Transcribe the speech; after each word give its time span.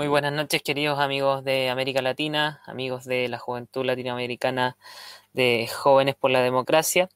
Muy 0.00 0.08
buenas 0.08 0.32
noches, 0.32 0.62
queridos 0.62 0.98
amigos 0.98 1.44
de 1.44 1.68
América 1.68 2.00
Latina, 2.00 2.62
amigos 2.64 3.04
de 3.04 3.28
la 3.28 3.38
Juventud 3.38 3.84
Latinoamericana 3.84 4.78
de 5.34 5.68
Jóvenes 5.70 6.14
por 6.14 6.30
la 6.30 6.40
Democracia. 6.40 7.10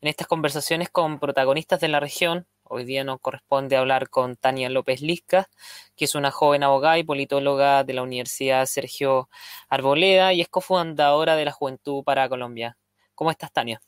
En 0.00 0.08
estas 0.08 0.26
conversaciones 0.26 0.90
con 0.90 1.20
protagonistas 1.20 1.78
de 1.78 1.86
la 1.86 2.00
región, 2.00 2.48
hoy 2.64 2.84
día 2.84 3.04
nos 3.04 3.20
corresponde 3.20 3.76
hablar 3.76 4.10
con 4.10 4.34
Tania 4.34 4.68
López 4.70 5.02
Lisca, 5.02 5.48
que 5.94 6.06
es 6.06 6.16
una 6.16 6.32
joven 6.32 6.64
abogada 6.64 6.98
y 6.98 7.04
politóloga 7.04 7.84
de 7.84 7.94
la 7.94 8.02
Universidad 8.02 8.66
Sergio 8.66 9.28
Arboleda 9.68 10.32
y 10.32 10.40
es 10.40 10.48
cofundadora 10.48 11.36
de 11.36 11.44
la 11.44 11.52
Juventud 11.52 12.02
para 12.02 12.28
Colombia. 12.28 12.76
¿Cómo 13.14 13.30
estás, 13.30 13.52
Tania? 13.52 13.80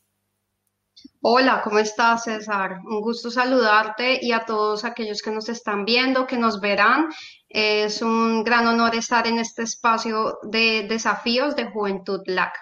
Hola, 1.21 1.62
¿cómo 1.62 1.79
estás, 1.79 2.25
César? 2.25 2.79
Un 2.85 3.01
gusto 3.01 3.30
saludarte 3.30 4.19
y 4.23 4.33
a 4.33 4.45
todos 4.45 4.85
aquellos 4.85 5.21
que 5.21 5.30
nos 5.30 5.48
están 5.48 5.85
viendo, 5.85 6.27
que 6.27 6.37
nos 6.37 6.61
verán. 6.61 7.09
Es 7.48 8.03
un 8.03 8.45
gran 8.45 8.67
honor 8.67 8.95
estar 8.95 9.27
en 9.27 9.39
este 9.39 9.62
espacio 9.62 10.39
de 10.42 10.87
desafíos 10.89 11.56
de 11.56 11.66
Juventud 11.66 12.20
LAC. 12.27 12.55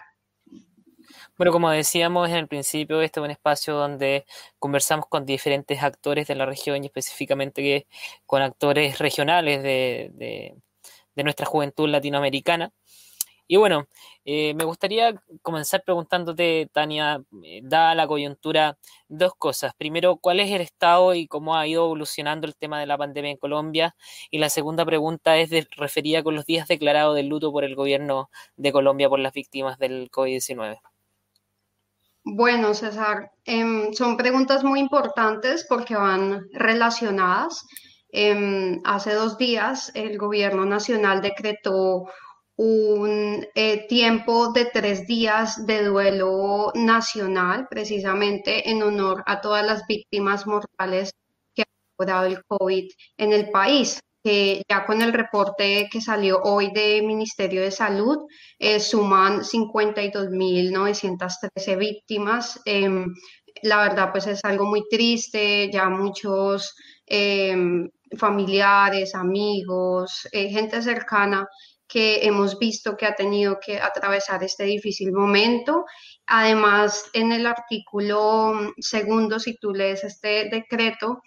Bueno, 1.36 1.52
como 1.52 1.70
decíamos 1.70 2.30
en 2.30 2.36
el 2.36 2.48
principio, 2.48 3.02
este 3.02 3.20
es 3.20 3.24
un 3.24 3.30
espacio 3.30 3.74
donde 3.74 4.24
conversamos 4.58 5.06
con 5.06 5.26
diferentes 5.26 5.82
actores 5.82 6.26
de 6.26 6.34
la 6.34 6.46
región 6.46 6.82
y 6.82 6.86
específicamente 6.86 7.86
con 8.24 8.40
actores 8.40 8.98
regionales 8.98 9.62
de, 9.62 10.56
de 11.16 11.24
nuestra 11.24 11.46
juventud 11.46 11.88
latinoamericana. 11.88 12.72
Y 13.48 13.56
bueno, 13.56 13.86
eh, 14.24 14.54
me 14.54 14.64
gustaría 14.64 15.14
comenzar 15.42 15.82
preguntándote, 15.84 16.68
Tania, 16.72 17.22
eh, 17.44 17.60
dada 17.62 17.94
la 17.94 18.08
coyuntura, 18.08 18.76
dos 19.08 19.34
cosas. 19.38 19.72
Primero, 19.76 20.16
¿cuál 20.16 20.40
es 20.40 20.50
el 20.50 20.60
estado 20.60 21.14
y 21.14 21.28
cómo 21.28 21.56
ha 21.56 21.66
ido 21.66 21.84
evolucionando 21.84 22.46
el 22.46 22.56
tema 22.56 22.80
de 22.80 22.86
la 22.86 22.98
pandemia 22.98 23.30
en 23.30 23.36
Colombia? 23.36 23.94
Y 24.30 24.38
la 24.38 24.50
segunda 24.50 24.84
pregunta 24.84 25.36
es 25.38 25.50
de, 25.50 25.68
referida 25.76 26.24
con 26.24 26.34
los 26.34 26.44
días 26.44 26.66
declarados 26.66 27.14
de 27.14 27.22
luto 27.22 27.52
por 27.52 27.62
el 27.62 27.76
gobierno 27.76 28.30
de 28.56 28.72
Colombia 28.72 29.08
por 29.08 29.20
las 29.20 29.32
víctimas 29.32 29.78
del 29.78 30.10
COVID-19. 30.10 30.80
Bueno, 32.24 32.74
César, 32.74 33.30
em, 33.44 33.92
son 33.92 34.16
preguntas 34.16 34.64
muy 34.64 34.80
importantes 34.80 35.64
porque 35.68 35.94
van 35.94 36.48
relacionadas. 36.52 37.64
Em, 38.10 38.80
hace 38.84 39.14
dos 39.14 39.38
días 39.38 39.92
el 39.94 40.18
gobierno 40.18 40.64
nacional 40.64 41.22
decretó 41.22 42.06
un 42.56 43.46
eh, 43.54 43.86
tiempo 43.86 44.52
de 44.52 44.64
tres 44.66 45.06
días 45.06 45.64
de 45.66 45.84
duelo 45.84 46.72
nacional, 46.74 47.66
precisamente 47.68 48.70
en 48.70 48.82
honor 48.82 49.22
a 49.26 49.40
todas 49.40 49.64
las 49.64 49.86
víctimas 49.86 50.46
mortales 50.46 51.12
que 51.54 51.62
han 51.62 51.68
logrado 51.98 52.26
el 52.26 52.44
COVID 52.46 52.90
en 53.18 53.32
el 53.32 53.50
país. 53.50 54.00
Que 54.24 54.62
ya 54.68 54.84
con 54.86 55.02
el 55.02 55.12
reporte 55.12 55.88
que 55.90 56.00
salió 56.00 56.40
hoy 56.42 56.70
del 56.72 57.04
Ministerio 57.04 57.62
de 57.62 57.70
Salud, 57.70 58.26
eh, 58.58 58.80
suman 58.80 59.44
52.913 59.44 61.76
víctimas. 61.78 62.60
Em, 62.64 63.14
la 63.62 63.82
verdad, 63.82 64.10
pues 64.10 64.26
es 64.26 64.44
algo 64.44 64.64
muy 64.66 64.82
triste, 64.90 65.70
ya 65.70 65.88
muchos 65.88 66.74
em, 67.06 67.88
familiares, 68.18 69.14
amigos, 69.14 70.26
eh, 70.32 70.48
gente 70.50 70.82
cercana 70.82 71.46
que 71.88 72.26
hemos 72.26 72.58
visto 72.58 72.96
que 72.96 73.06
ha 73.06 73.14
tenido 73.14 73.58
que 73.64 73.80
atravesar 73.80 74.42
este 74.42 74.64
difícil 74.64 75.12
momento. 75.12 75.84
Además, 76.26 77.08
en 77.12 77.32
el 77.32 77.46
artículo 77.46 78.72
segundo, 78.78 79.38
si 79.38 79.56
tú 79.56 79.72
lees 79.72 80.02
este 80.04 80.48
decreto, 80.50 81.22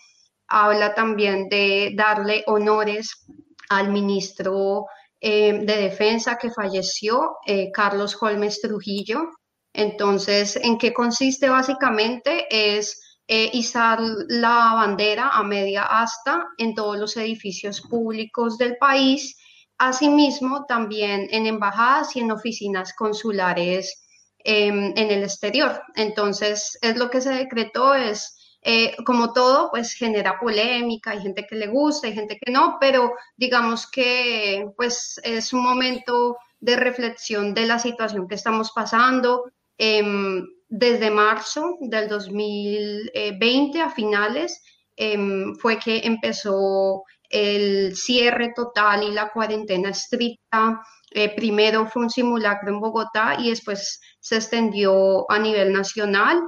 habla 0.47 0.93
también 0.93 1.47
de 1.47 1.93
darle 1.95 2.43
honores 2.47 3.25
al 3.69 3.89
ministro 3.91 4.87
eh, 5.21 5.53
de 5.53 5.77
Defensa 5.77 6.37
que 6.37 6.49
falleció, 6.49 7.37
eh, 7.45 7.71
Carlos 7.71 8.17
Holmes 8.19 8.61
Trujillo. 8.61 9.29
Entonces, 9.73 10.55
¿en 10.55 10.77
qué 10.77 10.93
consiste 10.93 11.49
básicamente? 11.49 12.47
Es 12.49 13.17
eh, 13.27 13.49
izar 13.53 13.99
la 14.27 14.73
bandera 14.73 15.29
a 15.29 15.43
media 15.43 15.83
asta 15.83 16.47
en 16.57 16.73
todos 16.73 16.97
los 16.97 17.15
edificios 17.15 17.81
públicos 17.81 18.57
del 18.57 18.77
país 18.77 19.37
Asimismo, 19.79 20.65
también 20.65 21.27
en 21.31 21.47
embajadas 21.47 22.15
y 22.15 22.19
en 22.19 22.31
oficinas 22.31 22.93
consulares 22.93 24.03
em, 24.39 24.93
en 24.95 25.11
el 25.11 25.23
exterior. 25.23 25.81
Entonces, 25.95 26.77
es 26.81 26.97
lo 26.97 27.09
que 27.09 27.21
se 27.21 27.31
decretó, 27.31 27.95
es 27.95 28.35
eh, 28.61 28.95
como 29.05 29.31
todo, 29.31 29.69
pues 29.71 29.93
genera 29.93 30.37
polémica, 30.37 31.11
hay 31.11 31.21
gente 31.21 31.47
que 31.47 31.55
le 31.55 31.67
gusta, 31.67 32.07
hay 32.07 32.13
gente 32.13 32.37
que 32.43 32.51
no, 32.51 32.77
pero 32.79 33.13
digamos 33.37 33.89
que 33.89 34.67
pues 34.75 35.19
es 35.23 35.53
un 35.53 35.63
momento 35.63 36.37
de 36.59 36.75
reflexión 36.75 37.53
de 37.53 37.65
la 37.65 37.79
situación 37.79 38.27
que 38.27 38.35
estamos 38.35 38.71
pasando. 38.73 39.45
Em, 39.77 40.45
desde 40.67 41.09
marzo 41.09 41.77
del 41.79 42.09
2020 42.09 43.81
a 43.81 43.89
finales 43.89 44.61
em, 44.97 45.55
fue 45.55 45.79
que 45.79 46.01
empezó 46.03 47.03
el 47.29 47.95
cierre 47.95 48.53
total 48.55 49.03
y 49.03 49.11
la 49.11 49.31
cuarentena 49.31 49.89
estricta. 49.89 50.81
Eh, 51.11 51.33
primero 51.35 51.87
fue 51.87 52.03
un 52.03 52.09
simulacro 52.09 52.69
en 52.69 52.79
Bogotá 52.79 53.35
y 53.39 53.49
después 53.49 53.99
se 54.19 54.35
extendió 54.37 55.29
a 55.31 55.39
nivel 55.39 55.71
nacional. 55.71 56.41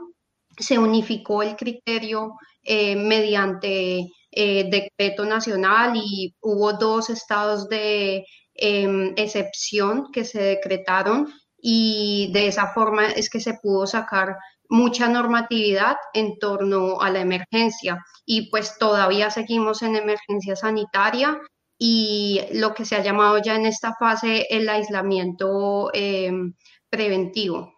Se 0.57 0.77
unificó 0.77 1.43
el 1.43 1.55
criterio 1.55 2.33
eh, 2.63 2.95
mediante 2.95 4.07
eh, 4.31 4.69
decreto 4.69 5.25
nacional 5.25 5.93
y 5.95 6.35
hubo 6.41 6.73
dos 6.73 7.09
estados 7.09 7.67
de 7.69 8.25
em, 8.53 9.13
excepción 9.17 10.11
que 10.11 10.23
se 10.25 10.41
decretaron 10.41 11.27
y 11.61 12.31
de 12.33 12.47
esa 12.47 12.67
forma 12.67 13.07
es 13.07 13.29
que 13.29 13.39
se 13.39 13.55
pudo 13.55 13.85
sacar 13.87 14.35
mucha 14.71 15.09
normatividad 15.09 15.97
en 16.13 16.39
torno 16.39 17.01
a 17.01 17.09
la 17.09 17.19
emergencia 17.19 18.03
y 18.25 18.49
pues 18.49 18.77
todavía 18.79 19.29
seguimos 19.29 19.81
en 19.81 19.97
emergencia 19.97 20.55
sanitaria 20.55 21.37
y 21.77 22.39
lo 22.53 22.73
que 22.73 22.85
se 22.85 22.95
ha 22.95 23.03
llamado 23.03 23.37
ya 23.39 23.55
en 23.55 23.65
esta 23.65 23.93
fase 23.99 24.47
el 24.49 24.69
aislamiento 24.69 25.91
em, 25.93 26.53
preventivo. 26.89 27.73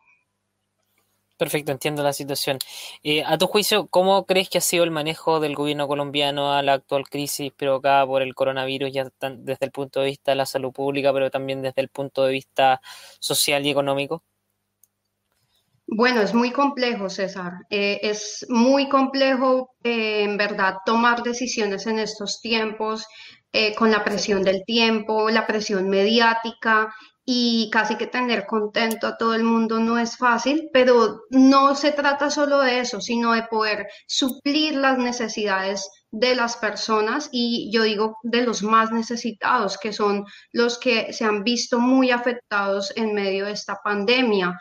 Perfecto, 1.35 1.71
entiendo 1.71 2.03
la 2.03 2.13
situación. 2.13 2.59
Eh, 3.01 3.23
a 3.25 3.39
tu 3.39 3.47
juicio, 3.47 3.87
¿cómo 3.87 4.25
crees 4.27 4.49
que 4.49 4.59
ha 4.59 4.61
sido 4.61 4.83
el 4.83 4.91
manejo 4.91 5.39
del 5.39 5.55
gobierno 5.55 5.87
colombiano 5.87 6.53
a 6.53 6.61
la 6.61 6.73
actual 6.73 7.05
crisis 7.09 7.51
provocada 7.51 8.05
por 8.05 8.21
el 8.21 8.35
coronavirus, 8.35 8.91
ya 8.93 9.09
desde 9.19 9.65
el 9.65 9.71
punto 9.71 10.01
de 10.01 10.07
vista 10.07 10.31
de 10.31 10.35
la 10.35 10.45
salud 10.45 10.71
pública, 10.71 11.11
pero 11.11 11.31
también 11.31 11.63
desde 11.63 11.81
el 11.81 11.89
punto 11.89 12.23
de 12.23 12.33
vista 12.33 12.81
social 13.19 13.65
y 13.65 13.71
económico? 13.71 14.23
Bueno, 15.87 16.21
es 16.21 16.33
muy 16.33 16.51
complejo, 16.51 17.09
César. 17.09 17.53
Eh, 17.69 17.99
es 18.03 18.45
muy 18.49 18.87
complejo, 18.89 19.71
eh, 19.83 20.23
en 20.23 20.37
verdad, 20.37 20.77
tomar 20.85 21.23
decisiones 21.23 21.87
en 21.87 21.99
estos 21.99 22.39
tiempos, 22.41 23.05
eh, 23.51 23.75
con 23.75 23.91
la 23.91 24.03
presión 24.03 24.43
del 24.43 24.63
tiempo, 24.65 25.29
la 25.29 25.45
presión 25.45 25.89
mediática 25.89 26.93
y 27.25 27.69
casi 27.71 27.95
que 27.97 28.07
tener 28.07 28.45
contento 28.45 29.07
a 29.07 29.17
todo 29.17 29.35
el 29.35 29.43
mundo 29.43 29.79
no 29.79 29.99
es 29.99 30.17
fácil, 30.17 30.69
pero 30.73 31.21
no 31.29 31.75
se 31.75 31.91
trata 31.91 32.29
solo 32.29 32.59
de 32.59 32.79
eso, 32.79 32.99
sino 32.99 33.33
de 33.33 33.43
poder 33.43 33.87
suplir 34.07 34.75
las 34.75 34.97
necesidades 34.97 35.89
de 36.11 36.35
las 36.35 36.57
personas 36.57 37.29
y 37.31 37.71
yo 37.73 37.83
digo 37.83 38.17
de 38.23 38.43
los 38.43 38.63
más 38.63 38.91
necesitados, 38.91 39.77
que 39.77 39.93
son 39.93 40.25
los 40.51 40.77
que 40.79 41.13
se 41.13 41.25
han 41.25 41.43
visto 41.43 41.79
muy 41.79 42.11
afectados 42.11 42.91
en 42.95 43.13
medio 43.13 43.45
de 43.45 43.51
esta 43.53 43.79
pandemia. 43.83 44.59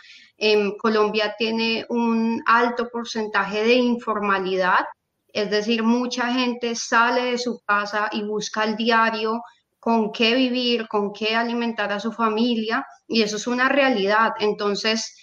Colombia 0.77 1.35
tiene 1.39 1.87
un 1.89 2.43
alto 2.47 2.89
porcentaje 2.89 3.63
de 3.63 3.75
informalidad, 3.75 4.85
es 5.29 5.51
decir, 5.51 5.83
mucha 5.85 6.33
gente 6.33 6.75
sale 6.75 7.33
de 7.33 7.39
su 7.39 7.61
casa 7.65 8.09
y 8.11 8.25
busca 8.25 8.65
el 8.65 8.77
diario 8.77 9.41
con 9.79 10.11
qué 10.13 10.35
vivir, 10.35 10.89
con 10.89 11.13
qué 11.13 11.37
alimentar 11.37 11.93
a 11.93 12.01
su 12.01 12.13
familia, 12.13 12.85
y 13.07 13.23
eso 13.23 13.37
es 13.37 13.47
una 13.47 13.69
realidad. 13.69 14.33
Entonces, 14.41 15.17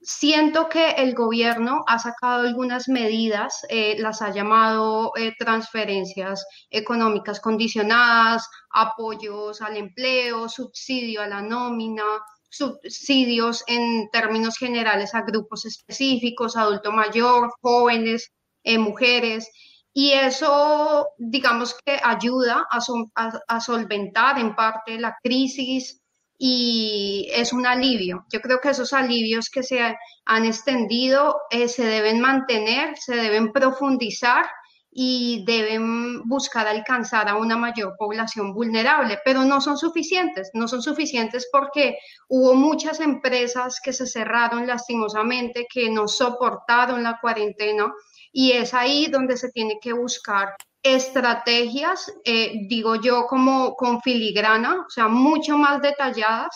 siento 0.00 0.68
que 0.68 0.90
el 0.92 1.14
gobierno 1.14 1.82
ha 1.86 1.98
sacado 1.98 2.46
algunas 2.46 2.88
medidas, 2.88 3.66
eh, 3.68 3.96
las 3.98 4.22
ha 4.22 4.30
llamado 4.30 5.12
eh, 5.16 5.34
transferencias 5.38 6.46
económicas 6.70 7.40
condicionadas, 7.40 8.48
apoyos 8.70 9.60
al 9.62 9.76
empleo, 9.76 10.48
subsidio 10.48 11.22
a 11.22 11.26
la 11.26 11.42
nómina, 11.42 12.04
subsidios 12.50 13.64
en 13.66 14.10
términos 14.10 14.58
generales 14.58 15.14
a 15.14 15.22
grupos 15.22 15.64
específicos, 15.64 16.56
adulto 16.56 16.92
mayor, 16.92 17.52
jóvenes, 17.62 18.32
eh, 18.64 18.78
mujeres, 18.78 19.48
y 19.92 20.12
eso, 20.12 21.08
digamos 21.18 21.76
que 21.84 21.98
ayuda 22.02 22.66
a, 22.70 23.60
solventar 23.60 24.38
en 24.38 24.54
parte 24.54 25.00
la 25.00 25.16
crisis 25.22 26.00
y 26.38 27.28
es 27.32 27.52
un 27.52 27.66
alivio. 27.66 28.24
Yo 28.32 28.40
creo 28.40 28.60
que 28.60 28.70
esos 28.70 28.92
alivios 28.92 29.50
que 29.50 29.62
se 29.62 29.96
han 30.24 30.44
extendido 30.44 31.40
eh, 31.50 31.68
se 31.68 31.84
deben 31.84 32.20
mantener, 32.20 32.96
se 32.96 33.16
deben 33.16 33.52
profundizar 33.52 34.46
y 34.92 35.44
deben 35.46 36.22
buscar 36.28 36.66
alcanzar 36.66 37.28
a 37.28 37.36
una 37.36 37.56
mayor 37.56 37.94
población 37.96 38.52
vulnerable, 38.52 39.18
pero 39.24 39.44
no 39.44 39.60
son 39.60 39.78
suficientes, 39.78 40.50
no 40.52 40.66
son 40.66 40.82
suficientes 40.82 41.48
porque 41.52 41.96
hubo 42.28 42.54
muchas 42.54 43.00
empresas 43.00 43.78
que 43.82 43.92
se 43.92 44.06
cerraron 44.06 44.66
lastimosamente, 44.66 45.66
que 45.72 45.90
no 45.90 46.08
soportaron 46.08 47.04
la 47.04 47.18
cuarentena 47.20 47.92
y 48.32 48.52
es 48.52 48.74
ahí 48.74 49.06
donde 49.06 49.36
se 49.36 49.50
tiene 49.50 49.78
que 49.80 49.92
buscar 49.92 50.54
estrategias, 50.82 52.12
eh, 52.24 52.52
digo 52.68 52.96
yo, 52.96 53.26
como 53.26 53.74
con 53.76 54.00
filigrana, 54.00 54.80
o 54.86 54.90
sea, 54.90 55.08
mucho 55.08 55.58
más 55.58 55.82
detalladas 55.82 56.48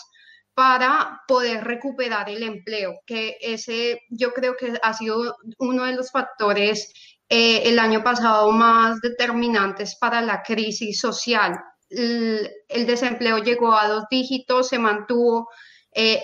para 0.55 1.21
poder 1.27 1.65
recuperar 1.65 2.31
el 2.31 2.43
empleo, 2.43 2.95
que 3.07 3.37
ese 3.41 4.01
yo 4.09 4.33
creo 4.33 4.57
que 4.57 4.79
ha 4.83 4.95
sido 4.95 5.37
uno 5.59 5.85
de 5.85 5.95
los 5.95 6.11
factores 6.13 6.93
eh, 7.29 7.63
el 7.69 7.79
año 7.79 8.05
pasado 8.05 8.51
más 8.53 9.01
determinantes 9.01 9.97
para 9.97 10.21
la 10.21 10.43
crisis 10.43 11.01
social. 11.01 11.59
El, 11.89 12.87
desempleo 12.87 13.39
llegó 13.39 13.75
a 13.75 13.89
dos 13.89 14.05
dígitos, 14.11 14.69
se 14.69 14.79
mantuvo, 14.79 15.49
eh, 15.93 16.23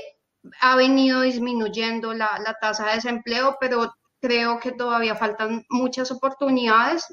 ha 0.61 0.77
venido 0.77 1.23
disminuyendo 1.23 2.13
la, 2.13 2.41
la 2.45 2.55
tasa 2.61 2.87
de 2.87 2.97
desempleo, 2.97 3.57
pero 3.61 3.93
creo 4.21 4.59
que 4.61 4.73
todavía 4.73 5.15
faltan 5.15 5.65
muchas 5.71 6.11
oportunidades 6.11 7.07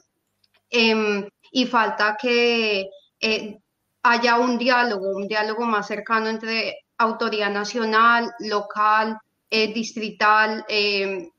em, 0.69 1.27
y 1.51 1.65
falta 1.65 2.17
que 2.21 2.89
eh, 3.21 3.57
haya 4.03 4.37
un 4.37 4.57
diálogo, 4.57 5.11
un 5.15 5.27
diálogo 5.27 5.65
más 5.65 5.87
cercano 5.87 6.27
entre 6.27 6.77
autoridad 6.97 7.51
nacional, 7.51 8.33
local, 8.39 9.17
distrital, 9.49 10.65
em, 10.67 11.29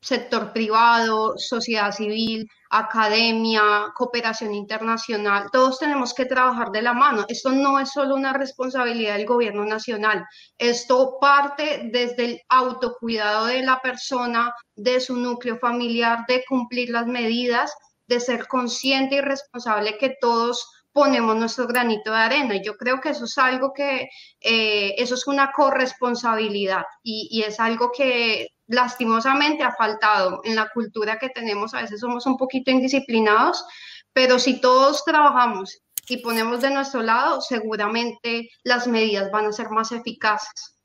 sector 0.00 0.52
privado, 0.52 1.36
sociedad 1.36 1.92
civil, 1.92 2.48
academia, 2.70 3.92
cooperación 3.94 4.54
internacional, 4.54 5.48
todos 5.50 5.78
tenemos 5.78 6.14
que 6.14 6.26
trabajar 6.26 6.70
de 6.70 6.82
la 6.82 6.92
mano. 6.92 7.24
Esto 7.28 7.50
no 7.50 7.80
es 7.80 7.90
solo 7.90 8.14
una 8.14 8.32
responsabilidad 8.32 9.16
del 9.16 9.26
gobierno 9.26 9.64
nacional, 9.64 10.24
esto 10.56 11.18
parte 11.20 11.88
desde 11.92 12.24
el 12.24 12.40
autocuidado 12.48 13.46
de 13.46 13.62
la 13.62 13.80
persona, 13.80 14.52
de 14.76 15.00
su 15.00 15.16
núcleo 15.16 15.58
familiar, 15.58 16.24
de 16.28 16.44
cumplir 16.48 16.90
las 16.90 17.06
medidas, 17.06 17.72
de 18.06 18.20
ser 18.20 18.46
consciente 18.46 19.16
y 19.16 19.20
responsable 19.20 19.98
que 19.98 20.16
todos 20.20 20.66
ponemos 20.92 21.36
nuestro 21.36 21.66
granito 21.66 22.10
de 22.10 22.18
arena. 22.18 22.56
Y 22.56 22.64
yo 22.64 22.76
creo 22.76 23.00
que 23.00 23.10
eso 23.10 23.24
es 23.24 23.36
algo 23.38 23.72
que, 23.72 24.08
eh, 24.40 24.94
eso 24.98 25.14
es 25.14 25.26
una 25.26 25.52
corresponsabilidad 25.52 26.82
y, 27.02 27.28
y 27.30 27.42
es 27.42 27.60
algo 27.60 27.90
que 27.92 28.48
lastimosamente 28.68 29.64
ha 29.64 29.74
faltado 29.74 30.40
en 30.44 30.54
la 30.54 30.68
cultura 30.72 31.18
que 31.18 31.30
tenemos. 31.30 31.74
A 31.74 31.82
veces 31.82 32.00
somos 32.00 32.26
un 32.26 32.36
poquito 32.36 32.70
indisciplinados, 32.70 33.64
pero 34.12 34.38
si 34.38 34.60
todos 34.60 35.04
trabajamos 35.04 35.80
y 36.08 36.18
ponemos 36.18 36.60
de 36.60 36.70
nuestro 36.70 37.02
lado, 37.02 37.40
seguramente 37.40 38.48
las 38.62 38.86
medidas 38.86 39.30
van 39.30 39.46
a 39.46 39.52
ser 39.52 39.70
más 39.70 39.92
eficaces. 39.92 40.77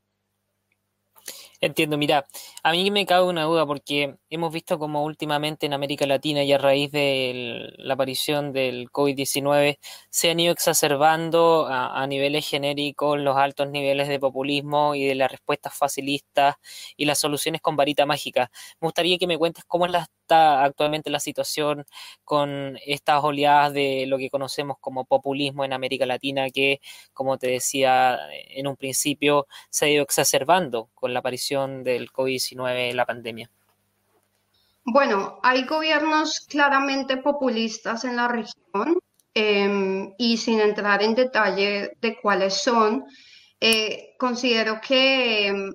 Entiendo, 1.64 1.96
mira, 1.96 2.26
a 2.62 2.72
mí 2.72 2.90
me 2.90 3.06
cabe 3.06 3.26
una 3.26 3.44
duda 3.44 3.64
porque 3.64 4.18
hemos 4.28 4.52
visto 4.52 4.78
como 4.78 5.02
últimamente 5.02 5.64
en 5.64 5.72
América 5.72 6.04
Latina 6.06 6.44
y 6.44 6.52
a 6.52 6.58
raíz 6.58 6.92
de 6.92 7.72
la 7.78 7.94
aparición 7.94 8.52
del 8.52 8.90
COVID-19 8.90 9.78
se 10.10 10.30
han 10.30 10.40
ido 10.40 10.52
exacerbando 10.52 11.66
a, 11.66 12.06
niveles 12.06 12.46
genéricos 12.46 13.18
los 13.18 13.38
altos 13.38 13.70
niveles 13.70 14.08
de 14.08 14.20
populismo 14.20 14.94
y 14.94 15.06
de 15.06 15.14
las 15.14 15.30
respuestas 15.30 15.72
facilistas 15.74 16.56
y 16.98 17.06
las 17.06 17.18
soluciones 17.18 17.62
con 17.62 17.76
varita 17.76 18.04
mágica. 18.04 18.50
Me 18.78 18.86
gustaría 18.86 19.16
que 19.16 19.26
me 19.26 19.38
cuentes 19.38 19.64
cómo 19.64 19.86
está 19.86 20.64
actualmente 20.64 21.08
la 21.08 21.20
situación 21.20 21.86
con 22.24 22.78
estas 22.84 23.24
oleadas 23.24 23.72
de 23.72 24.04
lo 24.06 24.18
que 24.18 24.28
conocemos 24.28 24.76
como 24.80 25.06
populismo 25.06 25.64
en 25.64 25.72
América 25.72 26.04
Latina 26.04 26.50
que, 26.50 26.80
como 27.14 27.38
te 27.38 27.48
decía 27.48 28.18
en 28.50 28.66
un 28.66 28.76
principio, 28.76 29.46
se 29.70 29.86
ha 29.86 29.88
ido 29.88 30.02
exacerbando 30.02 30.90
con 30.94 31.14
la 31.14 31.20
aparición 31.20 31.53
del 31.54 32.10
COVID-19, 32.10 32.92
la 32.92 33.06
pandemia? 33.06 33.50
Bueno, 34.84 35.38
hay 35.42 35.64
gobiernos 35.64 36.40
claramente 36.40 37.16
populistas 37.16 38.04
en 38.04 38.16
la 38.16 38.28
región 38.28 38.98
em, 39.32 40.12
y 40.18 40.36
sin 40.36 40.60
entrar 40.60 41.02
en 41.02 41.14
detalle 41.14 41.96
de 42.00 42.20
cuáles 42.20 42.62
son, 42.62 43.04
eh, 43.60 44.14
considero 44.18 44.80
que 44.86 45.46
em, 45.46 45.72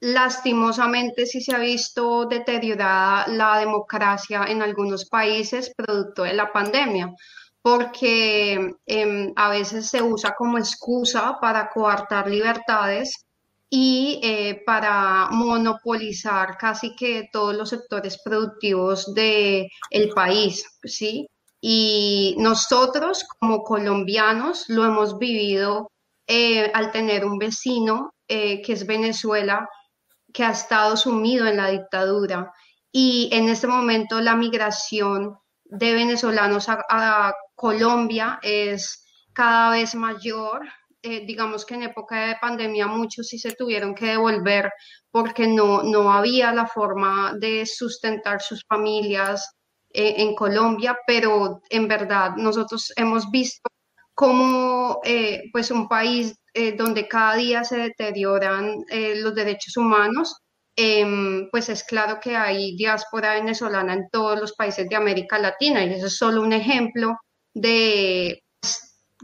lastimosamente 0.00 1.26
sí 1.26 1.40
se 1.40 1.54
ha 1.54 1.58
visto 1.58 2.26
deteriorada 2.26 3.26
la 3.28 3.58
democracia 3.58 4.44
en 4.48 4.62
algunos 4.62 5.06
países 5.06 5.72
producto 5.74 6.24
de 6.24 6.34
la 6.34 6.52
pandemia 6.52 7.14
porque 7.62 8.74
em, 8.86 9.32
a 9.36 9.50
veces 9.50 9.90
se 9.90 10.02
usa 10.02 10.34
como 10.36 10.58
excusa 10.58 11.38
para 11.40 11.68
coartar 11.70 12.28
libertades 12.28 13.26
y 13.70 14.20
eh, 14.22 14.62
para 14.64 15.28
monopolizar 15.30 16.56
casi 16.56 16.96
que 16.96 17.28
todos 17.32 17.54
los 17.54 17.68
sectores 17.68 18.20
productivos 18.22 19.12
del 19.14 19.68
el 19.90 20.08
país, 20.10 20.78
¿sí? 20.84 21.28
Y 21.60 22.36
nosotros 22.38 23.26
como 23.38 23.62
colombianos 23.62 24.68
lo 24.68 24.84
hemos 24.84 25.18
vivido 25.18 25.90
eh, 26.26 26.70
al 26.72 26.92
tener 26.92 27.24
un 27.24 27.38
vecino 27.38 28.14
eh, 28.28 28.62
que 28.62 28.72
es 28.72 28.86
Venezuela, 28.86 29.68
que 30.32 30.44
ha 30.44 30.50
estado 30.50 30.96
sumido 30.96 31.46
en 31.46 31.56
la 31.56 31.68
dictadura. 31.70 32.52
Y 32.92 33.28
en 33.32 33.48
este 33.48 33.66
momento 33.66 34.20
la 34.20 34.36
migración 34.36 35.36
de 35.64 35.92
venezolanos 35.94 36.68
a 36.68 37.34
Colombia 37.54 38.38
es 38.42 39.04
cada 39.34 39.70
vez 39.70 39.94
mayor, 39.94 40.62
eh, 41.02 41.24
digamos 41.26 41.64
que 41.64 41.74
en 41.74 41.84
época 41.84 42.26
de 42.26 42.36
pandemia 42.40 42.88
muchos 42.88 43.28
sí 43.28 43.38
se 43.38 43.52
tuvieron 43.52 43.94
que 43.94 44.06
devolver 44.06 44.72
porque 45.10 45.46
no, 45.46 45.82
no 45.84 46.12
había 46.12 46.52
la 46.52 46.66
forma 46.66 47.34
de 47.38 47.64
sustentar 47.66 48.42
sus 48.42 48.64
familias 48.68 49.48
eh, 49.90 50.14
en 50.18 50.34
Colombia, 50.34 50.98
pero 51.06 51.60
en 51.70 51.86
verdad 51.86 52.32
nosotros 52.36 52.92
hemos 52.96 53.30
visto 53.30 53.68
como 54.14 55.00
eh, 55.04 55.44
pues 55.52 55.70
un 55.70 55.88
país 55.88 56.34
donde 56.76 57.06
cada 57.06 57.36
día 57.36 57.62
se 57.62 57.76
deterioran 57.76 58.84
los 58.90 59.32
derechos 59.32 59.76
humanos, 59.76 60.40
em, 60.74 61.48
pues 61.52 61.68
es 61.68 61.84
claro 61.84 62.18
que 62.20 62.34
hay 62.34 62.74
diáspora 62.74 63.34
venezolana 63.34 63.94
en 63.94 64.08
todos 64.10 64.40
los 64.40 64.54
países 64.54 64.88
de 64.88 64.96
América 64.96 65.38
Latina 65.38 65.84
y 65.84 65.92
eso 65.92 66.06
es 66.06 66.16
solo 66.16 66.42
un 66.42 66.52
ejemplo 66.52 67.16
de 67.54 68.42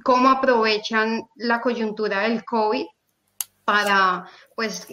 cómo 0.04 0.28
aprovechan 0.28 1.22
la 1.36 1.60
coyuntura 1.62 2.20
del 2.20 2.44
COVID 2.44 2.84
para, 3.64 4.28
pues, 4.54 4.86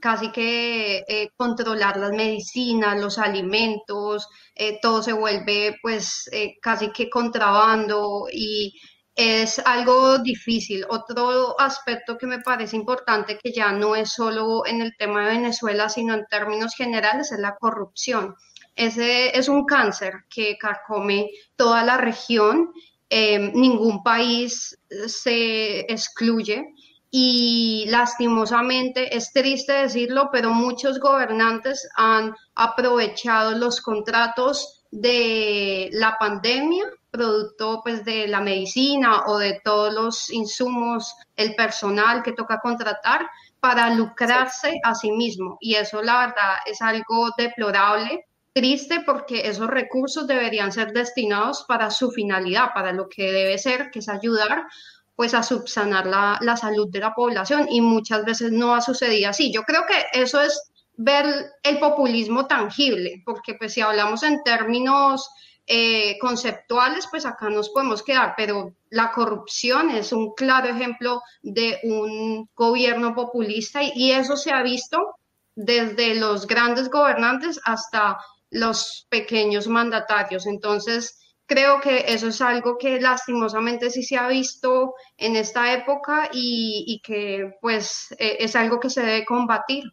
casi 0.00 0.32
que 0.32 1.04
eh, 1.08 1.30
controlar 1.36 1.96
las 1.96 2.10
medicinas, 2.10 3.00
los 3.00 3.18
alimentos, 3.18 4.28
eh, 4.56 4.78
todo 4.82 5.02
se 5.02 5.12
vuelve, 5.12 5.76
pues, 5.80 6.28
eh, 6.32 6.56
casi 6.60 6.90
que 6.90 7.08
contrabando 7.08 8.26
y 8.32 8.74
es 9.14 9.60
algo 9.60 10.18
difícil. 10.18 10.84
Otro 10.88 11.58
aspecto 11.60 12.18
que 12.18 12.26
me 12.26 12.40
parece 12.40 12.76
importante, 12.76 13.38
que 13.38 13.52
ya 13.52 13.70
no 13.72 13.94
es 13.94 14.12
solo 14.12 14.66
en 14.66 14.82
el 14.82 14.96
tema 14.96 15.24
de 15.24 15.36
Venezuela, 15.36 15.88
sino 15.88 16.14
en 16.14 16.26
términos 16.26 16.74
generales, 16.76 17.30
es 17.30 17.38
la 17.38 17.56
corrupción. 17.56 18.34
Ese 18.74 19.38
es 19.38 19.48
un 19.48 19.64
cáncer 19.66 20.24
que 20.28 20.58
carcome 20.58 21.30
toda 21.56 21.84
la 21.84 21.96
región 21.96 22.72
Em, 23.10 23.52
ningún 23.54 24.02
país 24.02 24.78
se 25.06 25.80
excluye 25.90 26.74
y 27.10 27.86
lastimosamente 27.88 29.16
es 29.16 29.32
triste 29.32 29.72
decirlo, 29.72 30.28
pero 30.30 30.50
muchos 30.50 31.00
gobernantes 31.00 31.88
han 31.96 32.34
aprovechado 32.54 33.52
los 33.52 33.80
contratos 33.80 34.84
de 34.90 35.88
la 35.92 36.18
pandemia, 36.18 36.84
producto 37.10 37.80
pues 37.82 38.04
de 38.04 38.28
la 38.28 38.40
medicina 38.40 39.24
o 39.26 39.38
de 39.38 39.58
todos 39.64 39.94
los 39.94 40.30
insumos, 40.30 41.14
el 41.36 41.54
personal 41.54 42.22
que 42.22 42.32
toca 42.32 42.60
contratar 42.60 43.26
para 43.60 43.94
lucrarse 43.94 44.78
a 44.84 44.94
sí 44.94 45.10
mismo. 45.12 45.56
Y 45.60 45.76
eso 45.76 46.02
la 46.02 46.26
verdad 46.26 46.56
es 46.66 46.82
algo 46.82 47.30
deplorable 47.38 48.27
triste 48.58 49.02
porque 49.06 49.48
esos 49.48 49.68
recursos 49.68 50.26
deberían 50.26 50.72
ser 50.72 50.92
destinados 50.92 51.64
para 51.68 51.92
su 51.92 52.10
finalidad, 52.10 52.72
para 52.74 52.92
lo 52.92 53.08
que 53.08 53.30
debe 53.30 53.56
ser, 53.56 53.90
que 53.92 54.00
es 54.00 54.08
ayudar 54.08 54.66
pues 55.14 55.32
a 55.34 55.44
subsanar 55.44 56.06
la, 56.06 56.38
la 56.40 56.56
salud 56.56 56.88
de 56.90 56.98
la 56.98 57.14
población 57.14 57.68
y 57.70 57.80
muchas 57.80 58.24
veces 58.24 58.50
no 58.50 58.74
ha 58.74 58.80
sucedido 58.80 59.30
así. 59.30 59.52
Yo 59.52 59.62
creo 59.62 59.84
que 59.86 60.20
eso 60.20 60.40
es 60.40 60.60
ver 60.96 61.52
el 61.62 61.78
populismo 61.78 62.46
tangible, 62.46 63.22
porque 63.24 63.54
pues 63.54 63.74
si 63.74 63.80
hablamos 63.80 64.24
en 64.24 64.42
términos 64.42 65.30
eh, 65.68 66.18
conceptuales, 66.18 67.06
pues 67.08 67.26
acá 67.26 67.48
nos 67.48 67.68
podemos 67.68 68.02
quedar, 68.02 68.34
pero 68.36 68.74
la 68.90 69.12
corrupción 69.12 69.90
es 69.90 70.12
un 70.12 70.34
claro 70.34 70.68
ejemplo 70.68 71.22
de 71.42 71.78
un 71.84 72.48
gobierno 72.56 73.14
populista 73.14 73.84
y, 73.84 73.92
y 73.94 74.12
eso 74.12 74.36
se 74.36 74.50
ha 74.50 74.62
visto 74.62 75.16
desde 75.54 76.16
los 76.16 76.46
grandes 76.46 76.88
gobernantes 76.90 77.60
hasta 77.64 78.18
los 78.50 79.06
pequeños 79.10 79.68
mandatarios. 79.68 80.46
Entonces, 80.46 81.18
creo 81.46 81.80
que 81.80 82.04
eso 82.08 82.28
es 82.28 82.40
algo 82.40 82.76
que 82.78 83.00
lastimosamente 83.00 83.90
sí 83.90 84.02
se 84.02 84.16
ha 84.16 84.28
visto 84.28 84.94
en 85.16 85.34
esta 85.34 85.72
época 85.72 86.28
y, 86.32 87.00
que 87.02 87.56
pues 87.60 88.14
e, 88.18 88.36
es 88.40 88.54
algo 88.54 88.78
que 88.78 88.90
se 88.90 89.00
debe 89.00 89.24
combatir. 89.24 89.84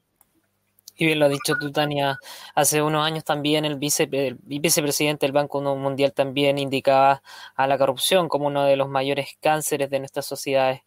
Y 0.98 1.06
bien 1.06 1.20
lo 1.20 1.26
ha 1.26 1.30
dicho 1.30 1.56
tú, 1.60 1.72
Tania. 1.72 2.18
Hace 2.56 2.82
unos 2.82 3.06
años 3.06 3.26
también 3.26 3.66
el, 3.66 3.76
vice, 3.76 4.08
vicepresidente 4.44 5.26
del 5.26 5.34
Banco 5.34 5.62
Mundial 5.62 6.14
también 6.14 6.58
indicaba 6.58 7.22
a 7.56 7.68
la 7.68 7.78
corrupción 7.78 8.30
como 8.30 8.48
uno 8.48 8.64
de 8.64 8.78
los 8.78 8.88
mayores 8.88 9.38
cánceres 9.42 9.90
de 9.90 10.00
nuestras 10.00 10.26
sociedades. 10.26 10.82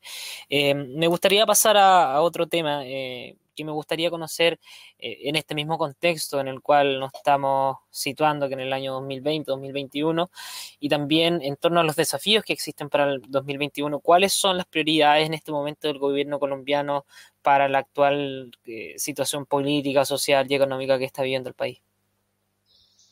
Eh, 0.49 0.75
me 0.75 1.09
gustaría 1.09 1.45
pasar 1.45 1.77
a, 1.77 2.21
otro 2.23 2.47
tema. 2.47 2.87
Eh, 2.87 3.37
que 3.59 3.65
me 3.65 3.73
gustaría 3.73 4.11
conocer 4.11 4.59
eh, 4.99 5.19
en 5.25 5.37
este 5.37 5.55
mismo 5.55 5.77
contexto 5.79 6.41
en 6.41 6.49
el 6.49 6.61
cual 6.61 7.01
nos 7.01 7.13
estamos 7.15 7.79
situando, 7.91 8.49
que 8.49 8.55
en 8.55 8.61
el 8.61 8.73
año 8.73 8.95
2020, 8.95 9.51
2021, 9.51 10.31
y 10.81 10.89
también 10.89 11.41
en 11.43 11.57
torno 11.57 11.81
a 11.81 11.85
los 11.85 11.97
desafíos 11.97 12.45
que 12.45 12.53
existen 12.53 12.89
para 12.89 13.13
el 13.13 13.23
2021. 13.29 14.01
¿Cuáles 14.01 14.33
son 14.33 14.57
las 14.57 14.67
prioridades 14.67 15.27
en 15.27 15.35
este 15.35 15.53
momento 15.53 15.89
del 15.89 15.99
gobierno 15.99 16.39
colombiano 16.39 17.05
para 17.43 17.69
la 17.69 17.79
actual 17.79 18.51
eh, 18.65 18.95
situación 18.97 19.47
política, 19.47 20.05
social 20.05 20.47
y 20.49 20.55
económica 20.55 20.99
que 20.99 21.05
está 21.05 21.23
viviendo 21.23 21.49
el 21.49 21.55
país? 21.55 21.81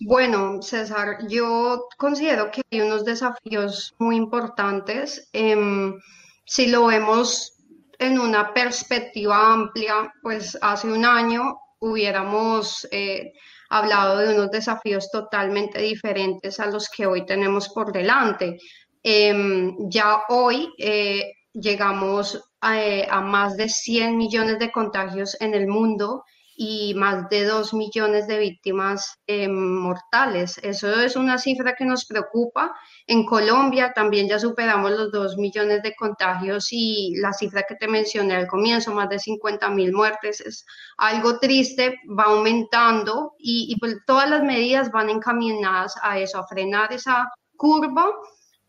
Bueno, 0.01 0.61
César, 0.61 1.27
yo 1.29 1.89
considero 1.97 2.51
que 2.51 2.61
hay 2.71 2.83
unos 2.83 3.05
desafíos 3.05 3.95
muy 3.99 4.17
importantes. 4.17 5.29
Em, 5.33 5.99
si 6.45 6.67
lo 6.67 6.87
vemos 6.87 7.56
en 7.99 8.19
una 8.19 8.53
perspectiva 8.53 9.53
amplia, 9.53 10.13
pues 10.23 10.57
hace 10.61 10.89
un 10.89 11.05
año 11.05 11.59
hubiéramos 11.79 12.87
eh, 12.91 13.33
hablado 13.69 14.19
de 14.19 14.35
unos 14.35 14.51
desafíos 14.51 15.11
totalmente 15.11 15.81
diferentes 15.81 16.61
a 16.61 16.67
los 16.67 16.89
que 16.89 17.07
hoy 17.07 17.27
tenemos 17.27 17.69
por 17.69 17.93
delante. 17.93 18.59
Em, 19.03 19.77
ya 19.89 20.23
hoy 20.29 20.73
eh, 20.79 21.33
llegamos 21.53 22.43
a, 22.61 22.81
eh, 22.81 23.07
a, 23.11 23.21
más 23.21 23.57
de 23.57 23.69
100 23.69 24.17
millones 24.17 24.59
de 24.59 24.73
contagios 24.73 25.37
en 25.41 25.55
el 25.55 25.67
mundo 25.67 26.25
y 26.57 26.95
más 26.95 27.29
de 27.29 27.45
2 27.45 27.75
millones 27.75 28.27
de 28.27 28.39
víctimas 28.39 29.19
eh, 29.27 29.47
mortales. 29.47 30.59
Eso 30.63 30.89
es 31.01 31.15
una 31.15 31.37
cifra 31.37 31.75
que 31.75 31.85
nos 31.85 32.07
preocupa. 32.07 32.75
En 33.07 33.27
Colombia 33.27 33.93
también 33.95 34.27
ya 34.27 34.39
superamos 34.39 34.91
los 34.93 35.13
2 35.13 35.37
millones 35.37 35.83
de 35.83 35.95
contagios 35.95 36.69
y 36.71 37.15
la 37.17 37.35
cifra 37.35 37.65
que 37.69 37.75
te 37.75 37.89
mencioné 37.89 38.37
al 38.37 38.47
comienzo, 38.47 38.95
más 38.95 39.11
de 39.11 39.19
50 39.19 39.69
mil 39.71 39.93
muertes, 39.93 40.41
es 40.41 40.65
algo 40.97 41.39
triste, 41.39 42.01
va 42.19 42.25
aumentando 42.25 43.35
y, 43.39 43.77
pues, 43.79 43.97
todas 44.07 44.29
las 44.31 44.43
medidas 44.43 44.91
van 44.91 45.11
encaminadas 45.11 45.95
a 46.03 46.19
eso, 46.19 46.39
a 46.39 46.47
frenar 46.47 46.93
esa 46.93 47.31
curva, 47.57 48.07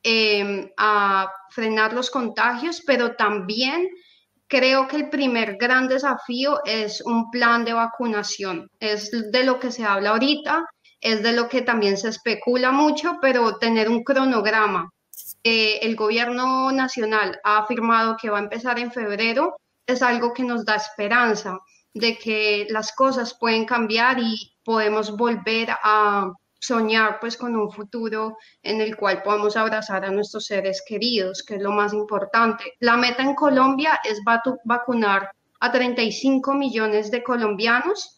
eh, 0.03 0.73
a 0.77 1.31
frenar 1.51 1.93
los 1.93 2.09
contagios, 2.09 2.81
pero 2.85 3.15
también 3.15 3.89
Creo 4.47 4.87
que 4.87 4.95
el 4.95 5.09
primer 5.09 5.57
gran 5.57 5.87
desafío 5.87 6.61
es 6.63 7.01
un 7.01 7.29
plan 7.31 7.65
de 7.65 7.73
vacunación. 7.73 8.69
Es 8.79 9.11
de 9.11 9.43
lo 9.43 9.59
que 9.59 9.71
se 9.71 9.83
habla 9.83 10.11
ahorita, 10.11 10.65
es 11.01 11.21
de 11.21 11.33
lo 11.33 11.49
que 11.49 11.61
también 11.61 11.97
se 11.97 12.09
especula 12.09 12.71
mucho, 12.71 13.17
pero 13.21 13.57
tener 13.57 13.89
un 13.89 14.03
cronograma. 14.03 14.89
Eh, 15.43 15.79
el 15.81 15.95
gobierno 15.95 16.71
nacional 16.71 17.39
ha 17.43 17.59
afirmado 17.59 18.17
que 18.19 18.29
va 18.29 18.37
a 18.37 18.43
empezar 18.43 18.79
en 18.79 18.91
febrero, 18.91 19.57
es 19.85 20.01
algo 20.01 20.33
que 20.33 20.43
nos 20.43 20.65
da 20.65 20.75
esperanza 20.75 21.59
de 21.93 22.17
que 22.17 22.67
las 22.69 22.91
cosas 22.93 23.37
pueden 23.39 23.65
cambiar 23.65 24.19
y 24.19 24.53
podemos 24.63 25.15
volver 25.15 25.69
a, 25.71 26.31
soñar 26.67 27.19
pues 27.19 27.37
con 27.37 27.55
un 27.55 27.71
futuro 27.71 28.37
en 28.61 28.81
el 28.81 28.95
cual 28.95 29.23
podamos 29.23 29.55
abrazar 29.55 30.03
a 30.05 30.11
nuestros 30.11 30.45
seres 30.45 30.83
queridos, 30.85 31.43
que 31.43 31.55
es 31.55 31.61
lo 31.61 31.71
más 31.71 31.93
importante. 31.93 32.73
La 32.79 32.97
meta 32.97 33.23
en 33.23 33.35
Colombia 33.35 33.99
es 34.03 34.19
vacunar 34.63 35.31
a 35.59 35.71
35 35.71 36.53
millones 36.53 37.09
de 37.11 37.23
colombianos. 37.23 38.13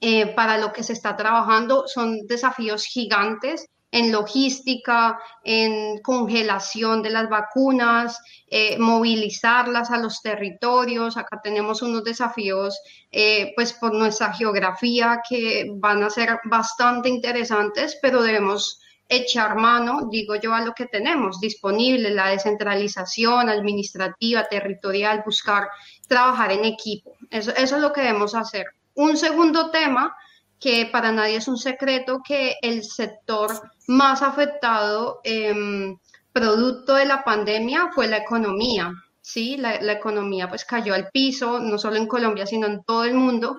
Eh, 0.00 0.32
para 0.34 0.58
lo 0.58 0.72
que 0.72 0.84
se 0.84 0.92
está 0.92 1.16
trabajando 1.16 1.88
son 1.88 2.26
desafíos 2.28 2.84
gigantes 2.84 3.66
en 3.90 4.12
logística, 4.12 5.18
en 5.42 5.98
congelación 6.02 7.02
de 7.02 7.10
las 7.10 7.28
vacunas, 7.28 8.20
eh, 8.46 8.78
movilizarlas 8.78 9.90
a 9.90 9.98
los 9.98 10.20
territorios. 10.20 11.16
Acá 11.16 11.40
tenemos 11.42 11.80
unos 11.82 12.04
desafíos, 12.04 12.78
eh, 13.10 13.52
pues 13.56 13.72
por 13.72 13.94
nuestra 13.94 14.32
geografía, 14.32 15.20
que 15.28 15.70
van 15.76 16.02
a 16.02 16.10
ser 16.10 16.38
bastante 16.44 17.08
interesantes, 17.08 17.98
pero 18.02 18.22
debemos 18.22 18.80
echar 19.08 19.56
mano, 19.56 20.08
digo 20.10 20.34
yo, 20.34 20.52
a 20.52 20.60
lo 20.60 20.74
que 20.74 20.84
tenemos 20.84 21.40
disponible, 21.40 22.10
la 22.10 22.28
descentralización 22.28 23.48
administrativa, 23.48 24.44
territorial, 24.44 25.22
buscar 25.24 25.68
trabajar 26.06 26.52
en 26.52 26.66
equipo. 26.66 27.16
Eso, 27.30 27.52
eso 27.52 27.76
es 27.76 27.82
lo 27.82 27.92
que 27.92 28.02
debemos 28.02 28.34
hacer. 28.34 28.66
Un 28.94 29.16
segundo 29.16 29.70
tema 29.70 30.14
que 30.60 30.86
para 30.86 31.12
nadie 31.12 31.36
es 31.36 31.48
un 31.48 31.56
secreto 31.56 32.20
que 32.26 32.56
el 32.62 32.82
sector 32.82 33.50
más 33.86 34.22
afectado 34.22 35.20
em, 35.24 35.96
producto 36.32 36.94
de 36.94 37.06
la 37.06 37.24
pandemia 37.24 37.90
fue 37.94 38.08
la 38.08 38.18
economía. 38.18 38.92
Sí, 39.20 39.56
la, 39.56 39.76
economía 39.92 40.48
pues 40.48 40.64
cayó 40.64 40.94
al 40.94 41.10
piso, 41.10 41.60
no 41.60 41.78
solo 41.78 41.96
en 41.96 42.06
Colombia, 42.06 42.46
sino 42.46 42.66
en 42.66 42.82
todo 42.82 43.04
el 43.04 43.14
mundo. 43.14 43.56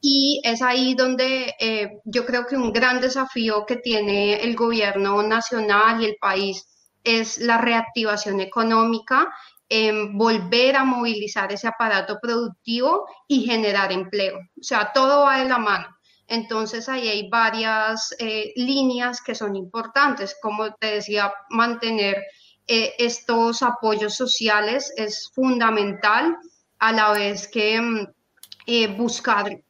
Y 0.00 0.40
es 0.44 0.62
ahí 0.62 0.94
donde 0.94 1.54
eh, 1.58 1.98
yo 2.04 2.24
creo 2.24 2.46
que 2.46 2.56
un 2.56 2.72
gran 2.72 3.00
desafío 3.00 3.66
que 3.66 3.76
tiene 3.76 4.42
el 4.42 4.56
gobierno 4.56 5.22
nacional 5.22 6.00
y 6.00 6.06
el 6.06 6.16
país 6.20 6.66
es 7.02 7.38
la 7.38 7.58
reactivación 7.58 8.40
económica, 8.40 9.28
volver 10.12 10.76
a 10.76 10.84
movilizar 10.84 11.52
ese 11.52 11.68
aparato 11.68 12.18
productivo 12.20 13.06
y 13.28 13.44
generar 13.44 13.92
empleo. 13.92 14.36
O 14.38 14.62
sea, 14.62 14.90
todo 14.92 15.22
va 15.22 15.38
de 15.38 15.48
la 15.48 15.58
mano. 15.58 15.86
Entonces 16.30 16.88
ahí 16.88 17.08
hay 17.08 17.28
varias 17.28 18.14
eh, 18.20 18.52
líneas 18.54 19.20
que 19.20 19.34
son 19.34 19.56
importantes, 19.56 20.36
como 20.40 20.72
te 20.74 20.94
decía, 20.94 21.32
mantener 21.48 22.22
eh, 22.68 22.94
estos 22.98 23.62
apoyos 23.62 24.14
sociales 24.14 24.92
es 24.96 25.28
fundamental, 25.34 26.36
a 26.78 26.92
la 26.92 27.10
vez 27.10 27.48
que 27.48 27.80
mm, 27.80 28.08
eh, 28.66 28.86
buscar 28.96 29.60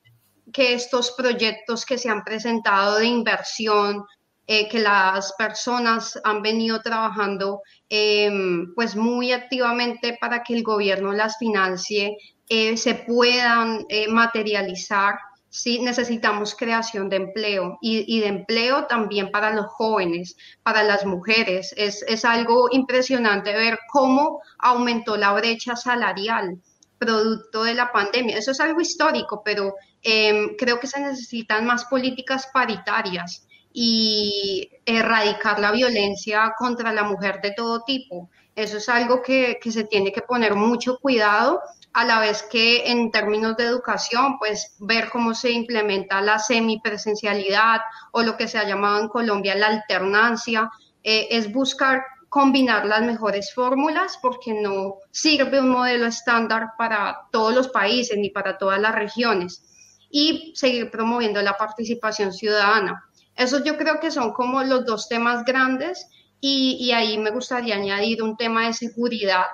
que 0.52 0.75
estos 0.75 1.12
proyectos 1.12 1.87
que 1.87 1.97
se 1.97 2.11
han 2.11 2.23
presentado 2.25 2.99
de 2.99 3.07
inversión, 3.07 4.05
que 4.47 4.81
las 4.81 5.33
personas 5.35 6.21
han 6.25 6.43
venido 6.43 6.83
trabajando 6.83 7.62
em, 7.88 8.75
pues 8.75 8.97
muy 8.97 9.31
activamente 9.31 10.19
para 10.21 10.43
que 10.43 10.55
el 10.55 10.64
gobierno 10.64 11.12
las 11.12 11.38
financie, 11.38 12.17
se 12.49 12.95
puedan 13.07 13.87
materializar 14.09 15.21
Sí, 15.52 15.80
necesitamos 15.80 16.54
creación 16.54 17.09
de 17.09 17.16
empleo 17.16 17.76
y, 17.80 18.21
de 18.21 18.28
empleo 18.28 18.87
también 18.87 19.33
para 19.33 19.52
los 19.52 19.66
jóvenes, 19.66 20.37
para 20.62 20.85
las 20.85 21.04
mujeres. 21.04 21.75
Es, 21.76 22.25
algo 22.25 22.69
impresionante 22.71 23.52
ver 23.52 23.80
cómo 23.92 24.40
aumentó 24.59 25.16
la 25.16 25.33
brecha 25.33 25.75
salarial 25.75 26.61
producto 26.99 27.64
de 27.64 27.75
la 27.75 27.90
pandemia. 27.90 28.38
Eso 28.38 28.52
es 28.52 28.61
algo 28.61 28.80
histórico, 28.80 29.42
pero 29.45 29.75
em, 30.02 30.54
creo 30.57 30.78
que 30.78 30.87
se 30.87 31.00
necesitan 31.00 31.66
más 31.66 31.85
políticas 31.87 32.49
paritarias 32.54 33.49
y 33.73 34.71
erradicar 34.87 35.59
la 35.59 35.73
violencia 35.73 36.52
contra 36.57 36.92
la 36.92 37.02
mujer 37.02 37.40
de 37.42 37.52
todo 37.57 37.83
tipo. 37.83 38.30
Eso 38.61 38.76
es 38.76 38.88
algo 38.90 39.23
que, 39.23 39.59
que 39.62 39.73
se 39.73 39.85
tiene 39.85 40.12
que 40.12 40.21
poner 40.21 40.55
mucho 40.55 40.99
cuidado 40.99 41.61
a 41.95 42.05
la 42.05 42.21
vez 42.21 42.43
que 42.43 42.90
en 42.90 43.11
términos 43.11 43.57
de 43.57 43.64
educación, 43.64 44.38
pues 44.38 44.76
ver 44.81 45.09
cómo 45.11 45.35
se 45.35 45.50
implementa 45.50 46.21
la 46.21 46.38
semipresencialidad 46.38 47.81
o 48.12 48.23
lo 48.23 48.37
que 48.37 48.49
se 48.49 48.59
ha 48.59 48.69
llamado 48.69 49.00
en 49.00 49.09
Colombia 49.09 49.55
la 49.55 49.69
alternancia, 49.69 50.71
eh, 51.02 51.29
es 51.31 51.50
buscar 51.50 52.05
combinar 52.29 52.85
las 52.85 53.00
mejores 53.00 53.52
fórmulas 53.55 54.19
porque 54.21 54.52
no 54.52 54.97
sirve 55.11 55.59
un 55.59 55.71
modelo 55.71 56.07
estándar 56.07 56.73
para 56.76 57.29
todos 57.33 57.55
los 57.55 57.69
países 57.69 58.19
ni 58.19 58.29
para 58.29 58.59
todas 58.59 58.79
las 58.79 58.95
regiones 58.95 59.64
y 60.11 60.52
seguir 60.55 60.90
promoviendo 60.90 61.40
la 61.40 61.55
participación 61.55 62.33
ciudadana. 62.33 63.05
Esos 63.35 63.64
yo 63.64 63.79
creo 63.79 64.00
que 64.00 64.11
son 64.11 64.33
como 64.33 64.62
los 64.62 64.85
dos 64.85 65.09
temas 65.09 65.45
grandes 65.45 66.07
y, 66.41 66.77
y 66.81 66.93
ahí 66.93 67.19
me 67.19 67.31
gustaría 67.31 67.77
añadir 67.77 68.23
un 68.23 68.37
tema 68.37 68.67
de 68.67 68.73
seguridad 68.73 69.47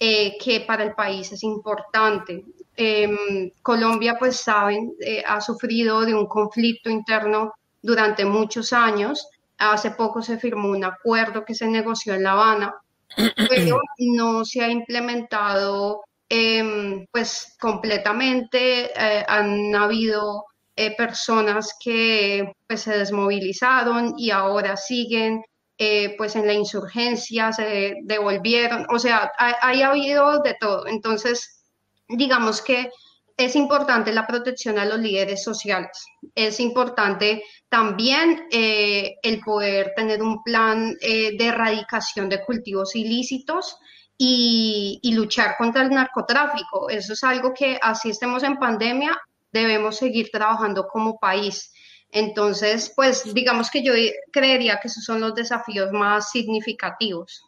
eh, 0.00 0.36
que 0.38 0.60
para 0.60 0.84
el 0.84 0.94
país 0.94 1.32
es 1.32 1.42
importante. 1.42 2.44
Em, 2.76 3.50
Colombia, 3.60 4.16
pues 4.16 4.36
saben, 4.36 4.94
eh, 5.00 5.24
ha 5.26 5.40
sufrido 5.40 6.02
de 6.02 6.14
un 6.14 6.26
conflicto 6.26 6.88
interno 6.88 7.52
durante 7.82 8.24
muchos 8.24 8.72
años. 8.72 9.28
Hace 9.58 9.90
poco 9.90 10.22
se 10.22 10.38
firmó 10.38 10.68
un 10.68 10.84
acuerdo 10.84 11.44
que 11.44 11.56
se 11.56 11.66
negoció 11.66 12.14
en 12.14 12.22
La 12.22 12.32
Habana, 12.32 12.74
pero 13.48 13.80
no 13.98 14.44
se 14.44 14.62
ha 14.62 14.70
implementado 14.70 16.02
em, 16.28 17.04
pues 17.10 17.56
completamente. 17.60 18.92
Eh, 18.94 19.24
han 19.26 19.74
habido 19.74 20.44
eh, 20.76 20.94
personas 20.96 21.74
que 21.82 22.52
pues, 22.68 22.82
se 22.82 22.96
desmovilizaron 22.96 24.14
y 24.16 24.30
ahora 24.30 24.76
siguen 24.76 25.42
eh, 25.78 26.16
pues 26.18 26.36
en 26.36 26.46
la 26.46 26.54
insurgencia, 26.54 27.52
se 27.52 27.94
devolvieron, 28.02 28.86
o 28.90 28.98
sea, 28.98 29.30
ha, 29.38 29.68
habido 29.68 30.40
de 30.42 30.56
todo. 30.60 30.86
Entonces, 30.86 31.62
digamos 32.08 32.60
que 32.60 32.90
es 33.36 33.54
importante 33.54 34.12
la 34.12 34.26
protección 34.26 34.78
a 34.78 34.84
los 34.84 34.98
líderes 34.98 35.44
sociales. 35.44 36.04
Es 36.34 36.58
importante 36.58 37.44
también 37.68 38.48
eh, 38.50 39.14
el 39.22 39.40
poder 39.40 39.92
tener 39.94 40.20
un 40.20 40.42
plan 40.42 40.96
de 41.00 41.36
erradicación 41.38 42.28
de 42.28 42.44
cultivos 42.44 42.96
ilícitos 42.96 43.76
y, 44.16 44.98
y, 45.00 45.12
luchar 45.12 45.54
contra 45.56 45.82
el 45.82 45.90
narcotráfico. 45.90 46.90
Eso 46.90 47.12
es 47.12 47.22
algo 47.22 47.54
que 47.54 47.78
así 47.80 48.10
estemos 48.10 48.42
en 48.42 48.56
pandemia, 48.56 49.16
debemos 49.52 49.96
seguir 49.96 50.30
trabajando 50.32 50.88
como 50.88 51.18
país. 51.18 51.72
Entonces, 52.10 52.92
pues 52.96 53.34
digamos 53.34 53.70
que 53.70 53.82
yo 53.82 53.92
creería 54.32 54.80
que 54.80 54.88
esos 54.88 55.04
son 55.04 55.20
los 55.20 55.34
desafíos 55.34 55.92
más 55.92 56.30
significativos. 56.30 57.44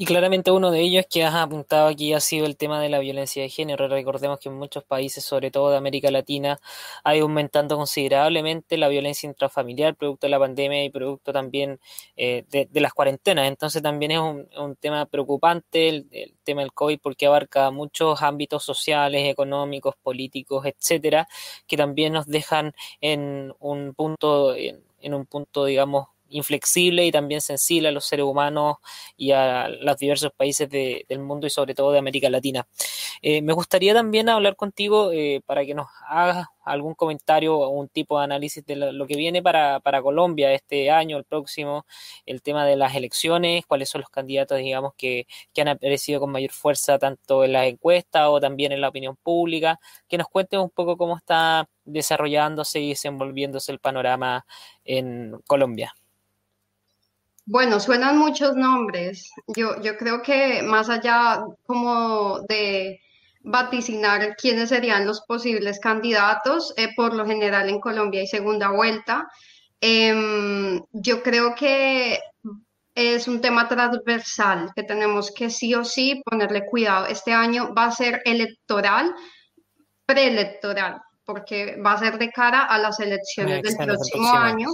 Y 0.00 0.06
claramente 0.06 0.50
uno 0.50 0.70
de 0.70 0.80
ellos 0.80 1.04
que 1.10 1.24
has 1.24 1.34
apuntado 1.34 1.88
aquí 1.88 2.14
ha 2.14 2.20
sido 2.20 2.46
el 2.46 2.56
tema 2.56 2.80
de 2.80 2.88
la 2.88 3.00
violencia 3.00 3.42
de 3.42 3.50
género. 3.50 3.86
Recordemos 3.86 4.38
que 4.38 4.48
en 4.48 4.54
muchos 4.54 4.82
países, 4.82 5.22
sobre 5.22 5.50
todo 5.50 5.68
de 5.70 5.76
América 5.76 6.10
Latina, 6.10 6.58
ha 7.04 7.14
ido 7.14 7.26
aumentando 7.26 7.76
considerablemente 7.76 8.78
la 8.78 8.88
violencia 8.88 9.28
intrafamiliar, 9.28 9.96
producto 9.96 10.26
de 10.26 10.30
la 10.30 10.38
pandemia 10.38 10.82
y 10.84 10.88
producto 10.88 11.34
también 11.34 11.80
eh, 12.16 12.46
de, 12.48 12.80
las 12.80 12.94
cuarentenas. 12.94 13.46
Entonces 13.46 13.82
también 13.82 14.12
es 14.12 14.20
un, 14.20 14.76
tema 14.80 15.04
preocupante 15.04 15.90
el, 15.90 16.34
tema 16.44 16.62
del 16.62 16.72
COVID 16.72 16.98
porque 17.02 17.26
abarca 17.26 17.70
muchos 17.70 18.22
ámbitos 18.22 18.64
sociales, 18.64 19.28
económicos, 19.28 19.96
políticos, 20.02 20.64
etcétera, 20.64 21.28
que 21.66 21.76
también 21.76 22.14
nos 22.14 22.26
dejan 22.26 22.72
en 23.02 23.52
un 23.58 23.92
punto, 23.92 24.54
en 24.56 25.14
un 25.14 25.26
punto, 25.26 25.66
digamos, 25.66 26.06
inflexible 26.30 27.04
y 27.06 27.12
también 27.12 27.40
sensible 27.40 27.88
a 27.88 27.92
los 27.92 28.04
seres 28.04 28.24
humanos 28.24 28.76
y 29.16 29.32
a 29.32 29.68
los 29.68 29.96
diversos 29.96 30.32
países 30.36 30.68
del 30.68 31.18
mundo 31.20 31.46
y 31.46 31.50
sobre 31.50 31.74
todo 31.74 31.92
de 31.92 31.98
América 31.98 32.30
Latina. 32.30 32.66
Eh, 33.22 33.42
me 33.42 33.52
gustaría 33.52 33.94
también 33.94 34.28
hablar 34.28 34.56
contigo 34.56 35.12
eh, 35.12 35.42
para 35.46 35.64
que 35.64 35.74
nos 35.74 35.88
hagas 36.08 36.46
algún 36.64 36.94
comentario 36.94 37.56
o 37.58 37.68
un 37.68 37.88
tipo 37.88 38.18
de 38.18 38.24
análisis 38.24 38.64
de 38.64 38.76
lo, 38.76 39.06
que 39.06 39.16
viene 39.16 39.42
para, 39.42 39.80
Colombia 40.02 40.52
este 40.52 40.90
año, 40.90 41.18
el 41.18 41.24
próximo, 41.24 41.84
el 42.26 42.42
tema 42.42 42.64
de 42.66 42.76
las 42.76 42.94
elecciones, 42.94 43.66
cuáles 43.66 43.88
son 43.90 44.02
los 44.02 44.10
candidatos, 44.10 44.58
digamos, 44.58 44.94
que, 44.96 45.26
que 45.52 45.62
han 45.62 45.68
aparecido 45.68 46.20
con 46.20 46.30
mayor 46.32 46.52
fuerza 46.52 46.98
tanto 46.98 47.44
en 47.44 47.52
las 47.52 47.66
encuestas 47.66 48.28
o 48.28 48.40
también 48.40 48.72
en 48.72 48.80
la 48.80 48.88
opinión 48.88 49.16
pública, 49.16 49.78
que 50.08 50.18
nos 50.18 50.28
cuentes 50.28 50.60
un 50.60 50.70
poco 50.70 50.96
cómo 50.96 51.16
está 51.16 51.68
desarrollándose 51.84 52.80
y 52.80 52.90
desenvolviéndose 52.90 53.72
el 53.72 53.80
panorama 53.80 54.46
en 54.84 55.38
Colombia. 55.46 55.94
Bueno, 57.50 57.80
suenan 57.80 58.16
muchos 58.16 58.54
nombres. 58.54 59.28
Yo, 59.48 59.82
yo 59.82 59.96
creo 59.96 60.22
que 60.22 60.62
más 60.62 60.88
allá 60.88 61.42
como 61.66 62.42
de 62.48 63.00
vaticinar 63.40 64.36
quiénes 64.36 64.68
serían 64.68 65.04
los 65.04 65.22
posibles 65.22 65.80
candidatos, 65.80 66.72
eh, 66.76 66.90
por 66.94 67.12
lo 67.12 67.26
general 67.26 67.68
en 67.68 67.80
Colombia 67.80 68.20
hay 68.20 68.28
segunda 68.28 68.70
vuelta. 68.70 69.28
Em, 69.80 70.80
yo 70.92 71.24
creo 71.24 71.56
que 71.56 72.20
es 72.94 73.26
un 73.26 73.40
tema 73.40 73.66
transversal 73.66 74.70
que 74.76 74.84
tenemos 74.84 75.32
que 75.32 75.50
sí 75.50 75.74
o 75.74 75.84
sí 75.84 76.22
ponerle 76.24 76.64
cuidado. 76.66 77.06
Este 77.06 77.32
año 77.32 77.74
va 77.74 77.86
a 77.86 77.90
ser 77.90 78.22
electoral, 78.26 79.12
preelectoral, 80.06 81.02
porque 81.24 81.80
va 81.84 81.94
a 81.94 81.98
ser 81.98 82.16
de 82.16 82.30
cara 82.30 82.62
a 82.62 82.78
las 82.78 83.00
elecciones 83.00 83.60
del 83.62 83.76
próximo 83.76 84.30
año 84.30 84.68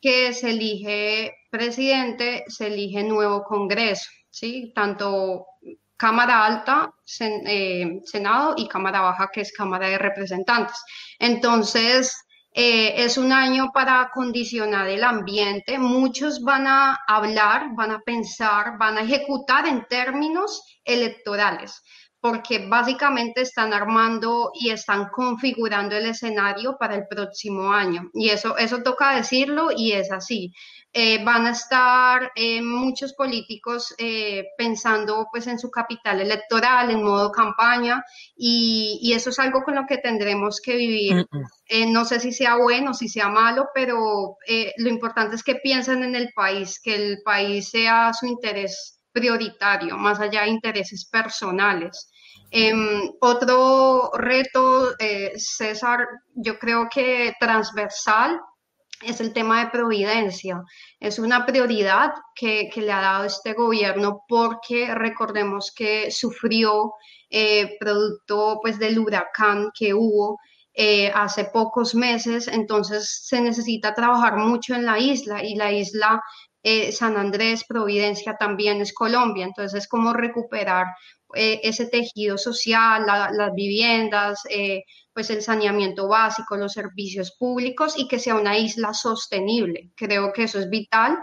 que 0.00 0.32
se 0.32 0.50
elige 0.50 1.34
presidente, 1.50 2.44
se 2.48 2.66
elige 2.68 3.02
nuevo 3.02 3.42
Congreso, 3.44 4.10
¿sí? 4.30 4.72
Tanto 4.74 5.46
Cámara 5.96 6.44
Alta, 6.44 6.92
eh, 7.20 8.00
Senado 8.04 8.54
y 8.56 8.68
Cámara 8.68 9.00
Baja, 9.00 9.30
que 9.32 9.40
es 9.40 9.52
Cámara 9.52 9.88
de 9.88 9.98
Representantes. 9.98 10.76
Entonces, 11.18 12.14
eh, 12.52 13.04
es 13.04 13.18
un 13.18 13.32
año 13.32 13.70
para 13.72 14.10
condicionar 14.14 14.88
el 14.88 15.04
ambiente. 15.04 15.78
Muchos 15.78 16.42
van 16.42 16.66
a 16.66 16.98
hablar, 17.06 17.68
van 17.74 17.90
a 17.92 18.00
pensar, 18.00 18.78
van 18.78 18.98
a 18.98 19.02
ejecutar 19.02 19.66
en 19.66 19.86
términos 19.86 20.62
electorales 20.84 21.82
porque 22.28 22.66
básicamente 22.66 23.42
están 23.42 23.72
armando 23.72 24.50
y 24.52 24.70
están 24.70 25.10
configurando 25.10 25.94
el 25.94 26.06
escenario 26.06 26.76
para 26.76 26.96
el 26.96 27.06
próximo 27.06 27.72
año. 27.72 28.10
Y 28.12 28.30
eso, 28.30 28.58
eso 28.58 28.82
toca 28.82 29.14
decirlo 29.14 29.68
y 29.70 29.92
es 29.92 30.10
así. 30.10 30.52
Eh, 30.92 31.22
van 31.22 31.46
a 31.46 31.50
estar 31.50 32.32
eh, 32.34 32.60
muchos 32.62 33.12
políticos 33.12 33.94
eh, 33.98 34.46
pensando 34.58 35.28
pues 35.30 35.46
en 35.46 35.60
su 35.60 35.70
capital 35.70 36.20
electoral, 36.20 36.90
en 36.90 37.04
modo 37.04 37.30
campaña, 37.30 38.02
y, 38.34 38.98
y 39.00 39.12
eso 39.12 39.30
es 39.30 39.38
algo 39.38 39.62
con 39.62 39.76
lo 39.76 39.86
que 39.86 39.98
tendremos 39.98 40.60
que 40.60 40.74
vivir. 40.74 41.26
no 41.88 42.04
sé 42.04 42.18
si 42.18 42.32
sea 42.32 42.56
bueno, 42.56 42.92
si 42.92 43.08
sea 43.08 43.28
malo, 43.28 43.68
pero 43.72 44.36
lo 44.78 44.88
importante 44.88 45.36
es 45.36 45.44
que 45.44 45.54
piensen 45.56 46.02
en 46.02 46.16
el 46.16 46.32
país, 46.34 46.80
que 46.82 46.96
el 46.96 47.18
país 47.24 47.68
sea 47.68 48.12
su 48.12 48.26
interés 48.26 48.98
prioritario, 49.12 49.96
más 49.96 50.20
allá 50.20 50.42
de 50.42 50.48
intereses 50.48 51.06
personales. 51.06 52.10
Em, 52.50 53.10
otro 53.20 54.10
reto, 54.14 54.94
eh, 54.98 55.32
César, 55.36 56.06
yo 56.34 56.58
creo 56.58 56.88
que 56.92 57.32
transversal 57.40 58.40
es 59.02 59.20
el 59.20 59.32
tema 59.32 59.64
de 59.64 59.70
providencia. 59.70 60.62
Es 61.00 61.18
una 61.18 61.44
prioridad 61.44 62.12
que, 62.34 62.70
le 62.76 62.92
ha 62.92 63.00
dado 63.00 63.24
este 63.24 63.52
gobierno 63.52 64.22
porque 64.28 64.94
recordemos 64.94 65.72
que 65.74 66.10
sufrió 66.10 66.94
eh, 67.30 67.76
producto 67.80 68.58
pues, 68.62 68.78
del 68.78 68.98
huracán 68.98 69.70
que 69.78 69.92
hubo 69.92 70.38
eh, 70.72 71.10
hace 71.14 71.46
pocos 71.46 71.94
meses, 71.94 72.48
entonces 72.48 73.22
se 73.24 73.40
necesita 73.40 73.94
trabajar 73.94 74.36
mucho 74.36 74.74
en 74.74 74.84
la 74.84 74.98
isla 74.98 75.42
y 75.42 75.54
la 75.56 75.72
isla 75.72 76.22
San 76.90 77.16
Andrés, 77.16 77.64
Providencia 77.64 78.34
también 78.36 78.80
es 78.80 78.92
Colombia, 78.92 79.44
entonces 79.44 79.84
es 79.84 79.88
como 79.88 80.12
recuperar 80.12 80.86
eh, 81.34 81.60
ese 81.62 81.86
tejido 81.86 82.38
social, 82.38 83.04
las 83.06 83.54
viviendas, 83.54 84.40
eh, 84.50 84.84
pues 85.12 85.30
el 85.30 85.42
saneamiento 85.42 86.08
básico, 86.08 86.56
los 86.56 86.72
servicios 86.72 87.32
públicos 87.32 87.94
y 87.96 88.06
que 88.08 88.18
sea 88.18 88.34
una 88.34 88.58
isla 88.58 88.94
sostenible. 88.94 89.90
Creo 89.96 90.32
que 90.32 90.44
eso 90.44 90.58
es 90.58 90.68
vital. 90.68 91.18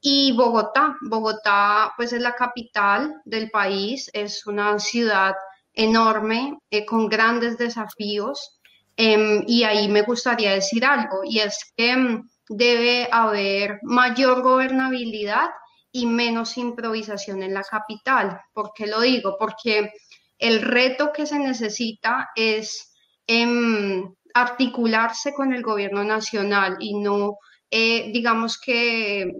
Y 0.00 0.32
Bogotá, 0.36 0.96
Bogotá 1.02 1.92
pues 1.96 2.12
es 2.12 2.20
la 2.20 2.34
capital 2.34 3.20
del 3.24 3.50
país, 3.50 4.10
es 4.12 4.46
una 4.46 4.78
ciudad 4.78 5.34
enorme, 5.72 6.58
con 6.86 7.08
grandes 7.08 7.58
desafíos. 7.58 8.58
Em, 8.96 9.44
y 9.46 9.62
ahí 9.64 9.88
me 9.88 10.02
gustaría 10.02 10.52
decir 10.54 10.84
algo, 10.84 11.22
y 11.24 11.38
es 11.38 11.72
que 11.76 11.90
em, 11.90 12.28
debe 12.48 13.08
haber 13.12 13.78
mayor 13.82 14.42
gobernabilidad 14.42 15.48
y 15.92 16.06
menos 16.06 16.56
improvisación 16.58 17.42
en 17.42 17.54
la 17.54 17.62
capital. 17.62 18.40
¿Por 18.52 18.72
qué 18.74 18.86
lo 18.86 19.00
digo? 19.00 19.36
Porque 19.38 19.92
el 20.38 20.62
reto 20.62 21.12
que 21.12 21.26
se 21.26 21.38
necesita 21.38 22.30
es 22.36 22.94
em, 23.26 24.14
articularse 24.34 25.32
con 25.32 25.52
el 25.52 25.62
gobierno 25.62 26.04
nacional 26.04 26.76
y 26.80 26.94
no, 26.94 27.38
eh, 27.70 28.10
digamos 28.12 28.58
que 28.58 29.32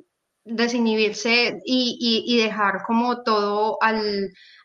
desinhibirse 0.44 1.60
y, 1.64 2.38
dejar 2.42 2.82
como 2.86 3.22
todo 3.22 3.78
a 3.82 3.92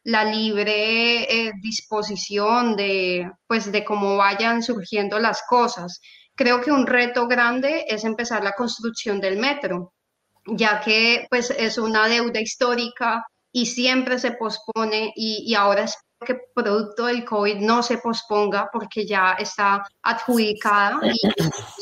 la 0.03 0.23
libre 0.25 1.23
eh, 1.23 1.51
disposición 1.61 2.75
de, 2.75 3.29
pues, 3.47 3.71
de 3.71 3.83
cómo 3.83 4.17
vayan 4.17 4.63
surgiendo 4.63 5.19
las 5.19 5.43
cosas. 5.47 5.99
Creo 6.35 6.61
que 6.61 6.71
un 6.71 6.87
reto 6.87 7.27
grande 7.27 7.85
es 7.87 8.05
empezar 8.05 8.43
la 8.43 8.53
construcción 8.53 9.19
del 9.19 9.37
metro, 9.37 9.93
ya 10.45 10.81
que 10.81 11.27
pues 11.29 11.49
es 11.51 11.77
una 11.77 12.07
deuda 12.07 12.41
histórica 12.41 13.25
y 13.51 13.67
siempre 13.67 14.19
se 14.19 14.31
pospone 14.31 15.13
y, 15.15 15.53
ahora 15.53 15.83
es 15.83 15.95
que 16.25 16.37
producto 16.55 17.05
del 17.05 17.25
COVID 17.25 17.57
no 17.57 17.83
se 17.83 17.97
posponga 17.97 18.69
porque 18.71 19.05
ya 19.05 19.33
está 19.33 19.85
adjudicada 20.01 20.99
y 21.03 21.17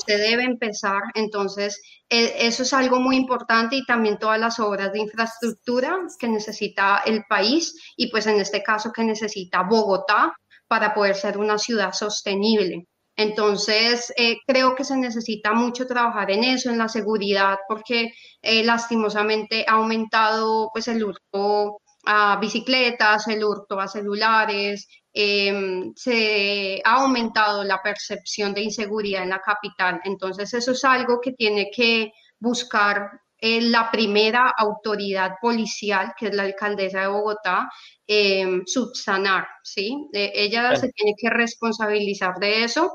se 0.06 0.17
debe 0.17 0.43
empezar. 0.43 1.02
Entonces, 1.13 1.80
e, 2.10 2.47
eso 2.47 2.63
es 2.63 2.74
algo 2.74 3.00
muy 3.00 3.15
importante 3.15 3.76
y 3.76 3.86
también 3.86 4.17
todas 4.17 4.39
las 4.39 4.60
obras 4.60 4.91
de 4.91 5.00
infraestructura 5.00 5.95
que 6.19 6.28
necesita 6.28 7.04
el 7.06 7.24
país 7.30 7.76
y 7.95 8.10
pues 8.10 8.26
en 8.26 8.39
este 8.39 8.63
caso 8.63 8.91
que 8.91 9.04
necesita 9.04 9.62
Bogotá 9.62 10.34
para 10.67 10.93
poder 10.93 11.15
ser 11.15 11.38
una 11.38 11.58
ciudad 11.58 11.93
sostenible. 11.93 12.88
Entonces, 13.21 14.12
eh, 14.17 14.38
creo 14.47 14.75
que 14.75 14.84
se 14.84 14.97
necesita 14.97 15.53
mucho 15.53 15.88
trabajar 15.88 16.31
en 16.31 16.43
eso, 16.43 16.69
en 16.69 16.77
la 16.77 16.88
seguridad, 16.89 17.57
porque 17.67 18.12
eh, 18.41 18.63
lastimosamente 18.63 19.65
ha 19.67 19.73
aumentado 19.73 20.69
pues, 20.73 20.88
el 20.88 21.03
hurto 21.03 21.81
a 22.05 22.38
bicicletas, 22.39 23.27
el 23.27 23.43
hurto 23.43 23.79
a 23.79 23.88
celulares, 23.88 24.88
em, 25.13 25.93
se 25.95 26.81
ha 26.84 26.93
aumentado 27.01 27.63
la 27.63 27.81
percepción 27.81 28.53
de 28.53 28.62
inseguridad 28.62 29.23
en 29.23 29.29
la 29.29 29.41
capital. 29.41 30.01
Entonces, 30.05 30.53
eso 30.53 30.71
es 30.71 30.84
algo 30.86 31.19
que 31.21 31.34
tiene 31.34 31.69
que 31.75 32.12
buscar 32.39 33.12
eh, 33.43 33.60
la 33.62 33.89
primera 33.91 34.53
autoridad 34.55 35.31
policial, 35.41 36.13
que 36.17 36.27
es 36.27 36.36
la 36.36 36.43
alcaldesa 36.43 37.01
de 37.01 37.07
Bogotá, 37.07 37.69
em, 38.05 38.63
subsanar, 38.65 39.47
¿sí? 39.63 40.07
Eh, 40.13 40.31
ella 40.36 40.75
se 40.75 40.89
tiene 40.91 41.13
que 41.17 41.29
responsabilizar 41.29 42.36
de 42.39 42.63
eso. 42.63 42.91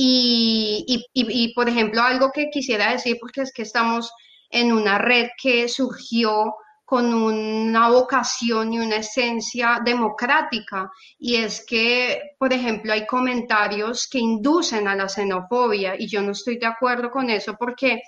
Y, 0.00 0.84
y, 0.86 1.04
y, 1.12 1.54
por 1.54 1.68
ejemplo, 1.68 2.00
algo 2.02 2.30
que 2.32 2.50
quisiera 2.50 2.92
decir, 2.92 3.16
porque 3.20 3.42
es 3.42 3.52
que 3.52 3.62
estamos 3.62 4.12
en 4.48 4.72
una 4.72 4.96
red 4.98 5.28
que 5.42 5.68
surgió 5.68 6.54
con 6.84 7.12
una 7.12 7.90
vocación 7.90 8.72
y 8.72 8.78
una 8.78 8.96
esencia 8.96 9.78
democrática. 9.84 10.90
Y 11.18 11.34
es 11.34 11.66
que, 11.66 12.18
por 12.38 12.52
ejemplo, 12.52 12.92
hay 12.92 13.06
comentarios 13.06 14.08
que 14.08 14.20
inducen 14.20 14.88
a 14.88 14.94
la 14.94 15.08
xenofobia 15.08 15.96
y 15.98 16.06
yo 16.06 16.22
no 16.22 16.32
estoy 16.32 16.58
de 16.58 16.66
acuerdo 16.66 17.10
con 17.10 17.28
eso 17.28 17.56
porque 17.58 18.00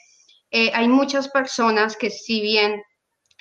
eh, 0.50 0.70
hay 0.72 0.88
muchas 0.88 1.28
personas 1.28 1.96
que 1.96 2.08
si 2.08 2.40
bien 2.40 2.82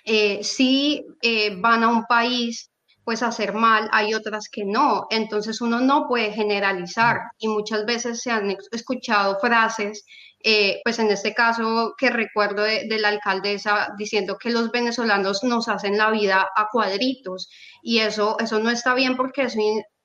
eh, 0.03 0.43
sí 0.43 1.05
eh, 1.21 1.55
van 1.55 1.83
a 1.83 1.87
un 1.87 2.05
país 2.05 2.69
pues 3.03 3.23
hacer 3.23 3.53
mal, 3.53 3.89
hay 3.91 4.13
otras 4.13 4.49
que 4.51 4.65
no. 4.65 5.07
Entonces 5.09 5.61
uno 5.61 5.79
no 5.79 6.07
puede 6.07 6.31
generalizar 6.31 7.21
y 7.39 7.47
muchas 7.47 7.85
veces 7.85 8.21
se 8.21 8.31
han 8.31 8.55
escuchado 8.71 9.39
frases 9.39 10.05
eh, 10.41 10.79
pues 10.85 10.99
en 10.99 11.11
este 11.11 11.33
caso 11.33 11.95
que 11.97 12.09
recuerdo 12.09 12.63
de, 12.63 12.87
la 12.99 13.09
alcaldesa 13.09 13.89
diciendo 13.97 14.37
que 14.37 14.49
los 14.49 14.71
venezolanos 14.71 15.43
nos 15.43 15.67
hacen 15.67 15.97
la 15.97 16.11
vida 16.11 16.47
a 16.55 16.67
cuadritos 16.71 17.49
y 17.81 17.99
eso, 17.99 18.37
eso 18.39 18.59
no 18.59 18.69
está 18.69 18.93
bien 18.93 19.17
porque 19.17 19.43
eso 19.43 19.59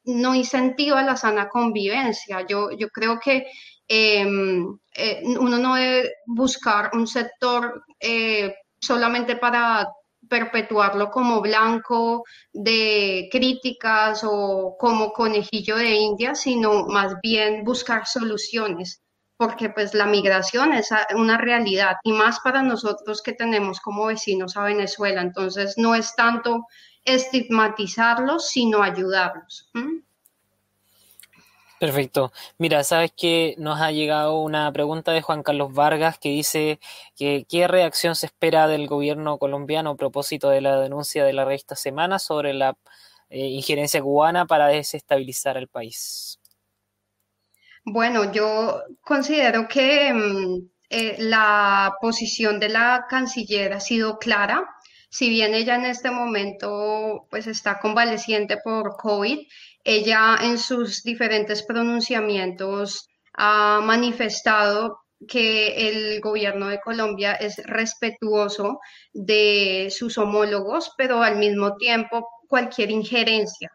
no 0.04 0.34
incentiva 0.34 1.02
la 1.02 1.16
sana 1.16 1.48
convivencia. 1.48 2.44
Yo, 2.48 2.70
yo 2.72 2.88
creo 2.88 3.20
que 3.20 3.46
em, 3.86 4.76
eh, 4.94 5.22
uno 5.24 5.58
no 5.58 5.76
debe 5.76 6.10
buscar 6.26 6.90
un 6.94 7.06
sector 7.06 7.84
eh, 8.00 8.54
solamente 8.80 9.36
para 9.36 9.86
perpetuarlo 10.28 11.10
como 11.10 11.40
blanco 11.40 12.24
de 12.52 13.28
críticas 13.30 14.22
o 14.24 14.76
como 14.78 15.12
conejillo 15.12 15.76
de 15.76 15.90
India, 15.94 16.34
sino 16.34 16.86
más 16.86 17.14
bien 17.22 17.64
buscar 17.64 18.06
soluciones 18.06 19.00
porque 19.36 19.68
pues 19.68 19.94
la 19.94 20.06
migración 20.06 20.72
es 20.72 20.90
una 21.14 21.36
realidad 21.36 21.96
y 22.04 22.12
más 22.12 22.40
para 22.40 22.62
nosotros 22.62 23.20
que 23.22 23.32
tenemos 23.32 23.80
como 23.80 24.06
vecinos 24.06 24.56
a 24.56 24.62
Venezuela. 24.64 25.20
Entonces 25.22 25.74
no 25.76 25.94
es 25.94 26.14
tanto 26.14 26.66
estigmatizarlos, 27.04 28.48
sino 28.48 28.82
ayudarlos. 28.82 29.70
Perfecto. 31.80 32.32
Mira, 32.56 32.84
sabes 32.84 33.12
que 33.16 33.56
nos 33.58 33.80
ha 33.80 33.90
llegado 33.90 34.38
una 34.40 34.72
pregunta 34.72 35.12
de 35.12 35.22
Juan 35.22 35.42
Carlos 35.42 35.74
Vargas 35.74 36.18
que 36.18 36.30
dice 36.30 36.78
que 37.16 37.44
qué 37.48 37.66
reacción 37.68 38.14
se 38.14 38.26
espera 38.26 38.68
del 38.68 38.86
gobierno 38.86 39.38
colombiano 39.38 39.90
a 39.90 39.96
propósito 39.96 40.50
de 40.50 40.60
la 40.60 40.80
denuncia 40.80 41.24
de 41.24 41.32
la 41.32 41.44
revista 41.44 41.74
Semana 41.74 42.18
sobre 42.18 42.54
la 42.54 42.76
eh, 43.28 43.48
injerencia 43.48 44.00
cubana 44.00 44.46
para 44.46 44.68
desestabilizar 44.68 45.56
el 45.56 45.68
país. 45.68 46.38
Bueno, 47.84 48.32
yo 48.32 48.82
considero 49.02 49.68
que 49.68 50.12
mm, 50.14 50.68
eh, 50.90 51.16
la 51.18 51.96
posición 52.00 52.60
de 52.60 52.68
la 52.68 53.06
canciller 53.10 53.72
ha 53.72 53.80
sido 53.80 54.18
clara. 54.18 54.64
Si 55.10 55.28
bien 55.28 55.54
ella 55.54 55.74
en 55.74 55.84
este 55.84 56.10
momento 56.10 57.26
pues 57.30 57.46
está 57.46 57.78
convaleciente 57.80 58.56
por 58.58 58.96
COVID, 58.96 59.38
ella 59.84 60.38
en 60.40 60.58
sus 60.58 61.02
diferentes 61.02 61.62
pronunciamientos 61.62 63.06
ha 63.34 63.80
manifestado 63.82 64.98
que 65.28 65.88
el 65.88 66.20
gobierno 66.20 66.68
de 66.68 66.80
Colombia 66.80 67.34
es 67.34 67.56
respetuoso 67.64 68.80
de 69.12 69.88
sus 69.90 70.18
homólogos, 70.18 70.92
pero 70.96 71.22
al 71.22 71.36
mismo 71.36 71.76
tiempo 71.76 72.26
cualquier 72.48 72.90
injerencia 72.90 73.70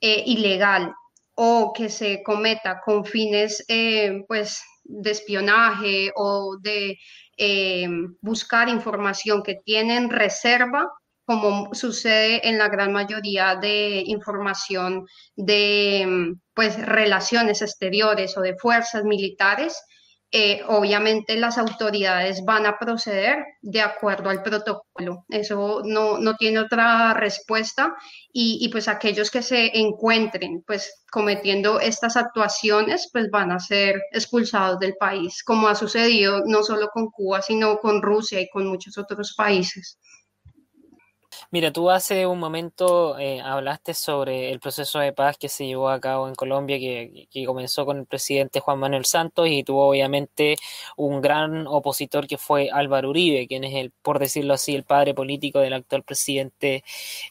eh, 0.00 0.22
ilegal 0.26 0.92
o 1.34 1.72
que 1.72 1.88
se 1.88 2.22
cometa 2.22 2.80
con 2.84 3.04
fines 3.04 3.64
eh, 3.68 4.22
pues, 4.28 4.62
de 4.84 5.10
espionaje 5.10 6.12
o 6.14 6.56
de 6.60 6.96
eh, 7.36 7.88
buscar 8.20 8.68
información 8.68 9.42
que 9.42 9.56
tienen 9.64 10.10
reserva, 10.10 10.88
como 11.24 11.74
sucede 11.74 12.46
en 12.48 12.58
la 12.58 12.68
gran 12.68 12.92
mayoría 12.92 13.56
de 13.56 14.02
información 14.06 15.06
de 15.36 16.34
pues, 16.54 16.78
relaciones 16.84 17.62
exteriores 17.62 18.36
o 18.36 18.40
de 18.40 18.56
fuerzas 18.56 19.04
militares, 19.04 19.82
eh, 20.36 20.62
obviamente 20.66 21.36
las 21.36 21.58
autoridades 21.58 22.44
van 22.44 22.66
a 22.66 22.76
proceder 22.76 23.44
de 23.62 23.80
acuerdo 23.80 24.30
al 24.30 24.42
protocolo. 24.42 25.24
Eso 25.28 25.82
no, 25.84 26.18
no 26.18 26.34
tiene 26.34 26.58
otra 26.58 27.14
respuesta 27.14 27.94
y, 28.32 28.58
y, 28.60 28.68
pues 28.68 28.88
aquellos 28.88 29.30
que 29.30 29.42
se 29.42 29.78
encuentren 29.78 30.64
pues 30.66 31.04
cometiendo 31.08 31.78
estas 31.78 32.16
actuaciones 32.16 33.08
pues 33.12 33.30
van 33.30 33.52
a 33.52 33.60
ser 33.60 34.02
expulsados 34.10 34.80
del 34.80 34.96
país, 34.96 35.44
como 35.44 35.68
ha 35.68 35.76
sucedido 35.76 36.42
no 36.44 36.64
solo 36.64 36.88
con 36.92 37.10
Cuba, 37.12 37.40
sino 37.40 37.78
con 37.78 38.02
Rusia 38.02 38.40
y 38.40 38.48
con 38.50 38.66
muchos 38.66 38.98
otros 38.98 39.34
países. 39.36 40.00
Mira, 41.50 41.72
tú 41.72 41.90
hace 41.90 42.26
un 42.26 42.38
momento 42.38 43.18
eh, 43.18 43.40
hablaste 43.40 43.94
sobre 43.94 44.50
el 44.50 44.60
proceso 44.60 44.98
de 44.98 45.12
paz 45.12 45.36
que 45.36 45.48
se 45.48 45.66
llevó 45.66 45.90
a 45.90 46.00
cabo 46.00 46.26
en 46.28 46.34
Colombia, 46.34 46.78
que, 46.78 47.44
comenzó 47.46 47.84
con 47.84 47.98
el 47.98 48.06
presidente 48.06 48.60
Juan 48.60 48.78
Manuel 48.78 49.04
Santos 49.04 49.48
y 49.48 49.62
tuvo 49.62 49.88
obviamente 49.88 50.56
un 50.96 51.20
gran 51.20 51.66
opositor 51.66 52.26
que 52.26 52.38
fue 52.38 52.70
Álvaro 52.72 53.10
Uribe, 53.10 53.46
quien 53.46 53.64
es 53.64 53.74
el, 53.74 53.90
por 54.02 54.18
decirlo 54.18 54.54
así, 54.54 54.74
el 54.74 54.84
padre 54.84 55.14
político 55.14 55.58
del 55.60 55.74
actual 55.74 56.02
presidente 56.02 56.82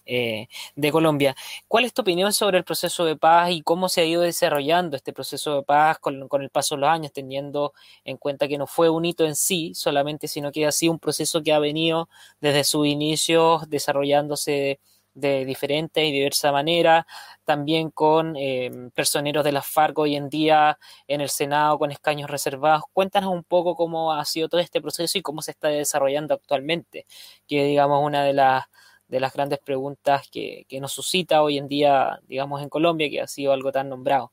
eh, 0.05 0.47
de 0.75 0.91
Colombia. 0.91 1.35
¿Cuál 1.67 1.85
es 1.85 1.93
tu 1.93 2.03
opinión 2.03 2.31
sobre 2.33 2.59
el 2.59 2.63
proceso 2.63 3.05
de 3.05 3.15
paz 3.15 3.51
y 3.51 3.61
cómo 3.61 3.89
se 3.89 4.01
ha 4.01 4.05
ido 4.05 4.21
desarrollando 4.21 4.95
este 4.95 5.13
proceso 5.13 5.55
de 5.57 5.63
paz 5.63 5.97
con, 5.99 6.27
con 6.27 6.43
el 6.43 6.49
paso 6.49 6.75
de 6.75 6.81
los 6.81 6.89
años, 6.89 7.11
teniendo 7.11 7.73
en 8.05 8.17
cuenta 8.17 8.47
que 8.47 8.57
no 8.57 8.67
fue 8.67 8.89
un 8.89 9.05
hito 9.05 9.25
en 9.25 9.35
sí 9.35 9.73
solamente, 9.73 10.27
sino 10.27 10.51
que 10.51 10.65
ha 10.67 10.71
sido 10.71 10.93
un 10.93 10.99
proceso 10.99 11.41
que 11.41 11.53
ha 11.53 11.59
venido 11.59 12.09
desde 12.39 12.63
su 12.63 12.85
inicio 12.85 13.61
desarrollando 13.67 14.02
desarrollándose 14.03 14.79
de 15.15 15.45
diferente 15.45 16.03
y 16.03 16.11
diversa 16.11 16.51
manera, 16.51 17.05
también 17.45 17.91
con 17.91 18.35
eh, 18.35 18.71
personeros 18.95 19.43
de 19.43 19.51
la 19.51 19.61
FARC 19.61 19.99
hoy 19.99 20.15
en 20.15 20.27
día 20.27 20.79
en 21.07 21.21
el 21.21 21.29
Senado 21.29 21.77
con 21.77 21.91
escaños 21.91 22.29
reservados. 22.29 22.83
Cuéntanos 22.93 23.31
un 23.31 23.43
poco 23.43 23.75
cómo 23.75 24.13
ha 24.13 24.25
sido 24.25 24.49
todo 24.49 24.59
este 24.59 24.81
proceso 24.81 25.17
y 25.17 25.21
cómo 25.21 25.43
se 25.43 25.51
está 25.51 25.67
desarrollando 25.67 26.33
actualmente, 26.33 27.05
que 27.47 27.63
digamos 27.63 28.03
una 28.03 28.23
de 28.23 28.33
las 28.33 28.63
de 29.07 29.19
las 29.19 29.33
grandes 29.33 29.59
preguntas 29.59 30.27
que, 30.31 30.65
nos 30.81 30.93
suscita 30.93 31.43
hoy 31.43 31.59
en 31.59 31.67
día, 31.67 32.19
digamos, 32.23 32.63
en 32.63 32.69
Colombia, 32.69 33.09
que 33.11 33.21
ha 33.21 33.27
sido 33.27 33.53
algo 33.53 33.71
tan 33.71 33.89
nombrado. 33.89 34.31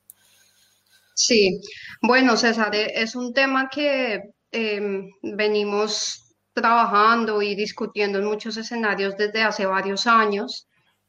Sí, 1.14 1.60
bueno, 2.00 2.34
César, 2.38 2.74
eh, 2.74 2.92
es 2.94 3.14
un 3.14 3.34
tema 3.34 3.68
que 3.68 4.22
em, 4.52 5.10
venimos 5.22 6.29
trabajando 6.60 7.40
y 7.42 7.54
discutiendo 7.54 8.18
en 8.18 8.26
muchos 8.26 8.56
escenarios 8.56 9.16
desde 9.16 9.42
hace 9.42 9.64
varios 9.66 10.06
años. 10.06 10.68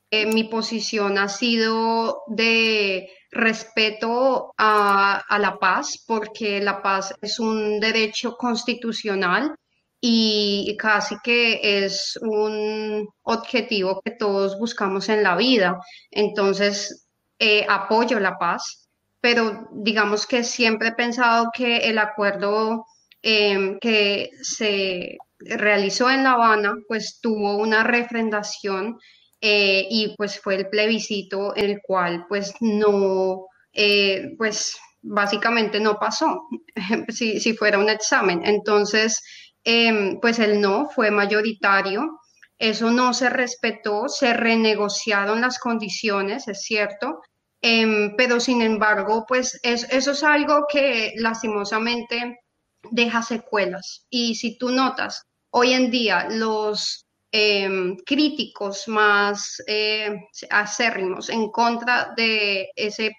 Eh, 0.10 0.26
mi 0.26 0.46
posición 0.46 1.18
ha 1.18 1.28
sido 1.28 2.24
de 2.28 3.10
respeto 3.32 4.54
a, 4.58 5.24
la 5.40 5.58
paz, 5.60 6.04
porque 6.08 6.60
la 6.62 6.82
paz 6.82 7.14
es 7.22 7.40
un 7.40 7.80
derecho 7.80 8.36
constitucional 8.38 9.56
y 10.02 10.76
casi 10.78 11.16
que 11.24 11.86
es 11.86 12.18
un 12.22 13.08
objetivo 13.24 14.02
que 14.04 14.12
todos 14.12 14.58
buscamos 14.58 15.10
en 15.10 15.24
la 15.24 15.36
vida. 15.36 15.80
Entonces, 16.10 17.08
eh, 17.40 17.66
apoyo 17.70 18.20
la 18.20 18.38
paz, 18.38 18.90
pero 19.22 19.70
digamos 19.74 20.28
que 20.28 20.44
siempre 20.44 20.90
he 20.90 20.94
pensado 20.94 21.52
que 21.54 21.78
el 21.90 21.98
acuerdo 22.00 22.86
eh, 23.24 23.78
que 23.80 24.32
se 24.42 25.18
realizó 25.46 26.10
en 26.10 26.24
La 26.24 26.34
Habana, 26.34 26.76
pues 26.88 27.20
tuvo 27.22 27.58
una 27.58 27.84
refrendación 27.84 28.98
eh, 29.42 29.88
y 29.90 30.16
pues 30.18 30.40
fue 30.40 30.56
el 30.56 30.70
plebiscito 30.70 31.56
en 31.56 31.72
el 31.72 31.82
cual 31.82 32.26
pues 32.28 32.54
no, 32.62 33.48
eh, 33.74 34.34
pues 34.38 34.78
básicamente 35.02 35.80
no 35.80 35.98
pasó, 35.98 36.48
si, 37.10 37.40
si, 37.40 37.54
fuera 37.56 37.80
un 37.80 37.90
examen. 37.90 38.42
Entonces, 38.46 39.22
em, 39.64 40.20
pues 40.20 40.40
el 40.40 40.62
no 40.62 40.90
fue 40.90 41.12
mayoritario, 41.12 42.20
eso 42.60 42.92
no 42.92 43.14
se 43.14 43.30
respetó, 43.30 44.08
se 44.08 44.34
renegociaron 44.34 45.42
las 45.42 45.58
condiciones, 45.60 46.48
es 46.48 46.62
cierto, 46.62 47.22
em, 47.62 48.16
pero 48.18 48.40
sin 48.40 48.62
embargo, 48.62 49.26
pues 49.28 49.60
eso 49.64 50.12
es 50.12 50.24
algo 50.24 50.66
que 50.72 51.14
lastimosamente 51.18 52.40
deja 52.92 53.22
secuelas. 53.24 54.06
Y 54.10 54.36
si 54.36 54.58
tú 54.58 54.70
notas, 54.70 55.24
hoy 55.52 55.74
en 55.74 55.92
día 55.92 56.28
los 56.30 57.06
em, 57.32 57.96
críticos, 58.06 58.88
más 58.88 59.62
eh, 59.68 60.14
acérrimos 60.50 61.30
en 61.30 61.50
contra 61.50 62.14
de 62.18 62.70
ese 62.76 63.12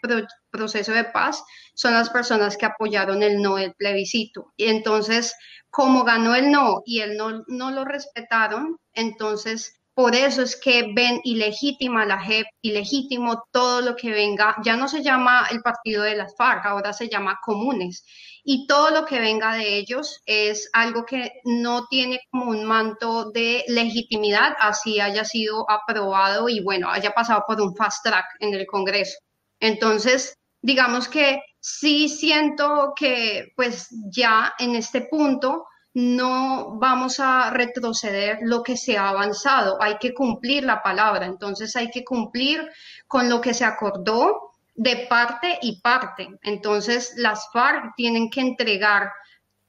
proceso 0.51 0.93
de 0.93 1.05
paz 1.05 1.43
son 1.75 1.95
las 1.95 2.11
personas 2.11 2.57
que 2.57 2.67
apoyaron 2.67 3.23
el 3.23 3.41
no 3.41 3.57
del 3.57 3.75
plebiscito. 3.75 4.53
Y 4.57 4.67
entonces, 4.67 5.35
como 5.71 6.05
ganó 6.05 6.35
el 6.35 6.51
no 6.51 6.83
y 6.85 7.01
el 7.01 7.17
no, 7.17 7.45
no 7.47 7.71
lo 7.71 7.85
respetaron, 7.85 8.77
entonces 8.93 9.81
por 9.95 10.15
eso 10.15 10.43
es 10.43 10.57
que 10.57 10.93
ven 10.95 11.21
ilegítima 11.25 12.07
la 12.07 12.19
JEP, 12.19 12.47
ilegítimo 12.63 13.45
todo 13.51 13.83
lo 13.83 13.95
que 13.95 14.11
venga, 14.11 14.57
ya 14.65 14.77
no 14.77 14.89
se 14.89 15.03
llama 15.03 15.47
el 15.51 15.61
partido 15.61 16.03
de 16.03 16.17
las 16.17 16.35
FARC, 16.37 16.65
ahora 16.65 16.93
se 16.93 17.09
llama 17.09 17.39
comunes. 17.45 18.05
Y 18.45 18.67
todo 18.67 18.91
lo 18.91 19.05
que 19.05 19.21
venga 19.21 19.55
de 19.55 19.77
ellos 19.77 20.21
es 20.27 20.69
algo 20.73 21.05
que 21.05 21.31
no 21.45 21.87
tiene 21.89 22.21
como 22.31 22.51
un 22.51 22.65
manto 22.65 23.31
de 23.31 23.65
legitimidad, 23.69 24.57
así 24.59 24.99
haya 24.99 25.25
sido 25.25 25.71
aprobado 25.71 26.49
y 26.49 26.61
bueno, 26.61 26.91
haya 26.91 27.13
pasado 27.13 27.45
por 27.47 27.61
un 27.61 27.77
fast 27.77 28.03
track 28.03 28.25
en 28.41 28.55
el 28.55 28.67
Congreso. 28.67 29.19
Entonces, 29.61 30.35
digamos 30.63 31.07
que 31.07 31.41
sí 31.61 32.09
siento 32.09 32.95
que 32.97 33.53
pues 33.55 33.89
ya 34.11 34.55
en 34.59 34.75
este 34.75 35.03
punto 35.03 35.67
no 35.95 36.79
vamos 36.79 37.21
a 37.21 37.51
retroceder 37.51 38.39
lo 38.43 38.63
que 38.63 38.77
se 38.77 38.97
ha 38.97 39.11
avanzado, 39.11 39.77
hay 39.81 39.99
que 39.99 40.15
cumplir 40.15 40.65
la 40.65 40.83
palabra, 40.83 41.27
entonces 41.27 41.77
hay 41.77 41.91
que 41.91 42.05
cumplir 42.05 42.67
con 43.07 43.29
lo 43.29 43.41
que 43.41 43.53
se 43.53 43.65
acordó 43.65 44.53
de 44.75 45.07
parte 45.09 45.59
y 45.61 45.81
parte. 45.81 46.29
Entonces 46.43 47.15
las 47.17 47.51
FARC 47.53 47.95
tienen 47.95 48.31
que 48.31 48.41
entregar 48.41 49.13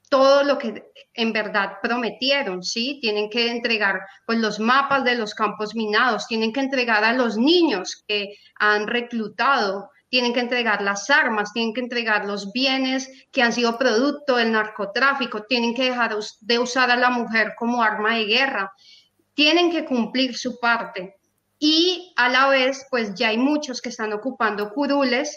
todo 0.08 0.44
lo 0.44 0.58
que 0.58 0.84
en 1.14 1.32
verdad 1.32 1.78
prometieron, 1.82 2.62
¿sí? 2.62 2.98
Tienen 3.00 3.28
que 3.28 3.50
entregar 3.50 4.00
pues 4.26 4.38
los 4.38 4.60
mapas 4.60 5.04
de 5.04 5.16
los 5.16 5.34
campos 5.34 5.74
minados, 5.74 6.26
tienen 6.26 6.52
que 6.52 6.60
entregar 6.60 7.04
a 7.04 7.12
los 7.12 7.36
niños 7.36 8.04
que 8.06 8.36
han 8.58 8.86
reclutado 8.86 9.90
tienen 10.08 10.32
que 10.32 10.40
entregar 10.40 10.82
las 10.82 11.10
armas, 11.10 11.52
tienen 11.52 11.74
que 11.74 11.80
entregar 11.80 12.24
los 12.24 12.52
bienes 12.52 13.10
que 13.32 13.42
han 13.42 13.52
sido 13.52 13.78
producto 13.78 14.36
del 14.36 14.52
narcotráfico, 14.52 15.42
tienen 15.42 15.74
que 15.74 15.84
dejar 15.84 16.16
de 16.40 16.58
usar 16.58 16.90
a 16.90 16.96
la 16.96 17.10
mujer 17.10 17.54
como 17.58 17.82
arma 17.82 18.16
de 18.16 18.24
guerra, 18.24 18.72
tienen 19.34 19.70
que 19.70 19.84
cumplir 19.84 20.36
su 20.36 20.58
parte. 20.60 21.16
Y 21.58 22.12
a 22.16 22.28
la 22.28 22.48
vez, 22.48 22.86
pues 22.90 23.14
ya 23.14 23.28
hay 23.28 23.38
muchos 23.38 23.80
que 23.80 23.88
están 23.88 24.12
ocupando 24.12 24.70
curules 24.70 25.36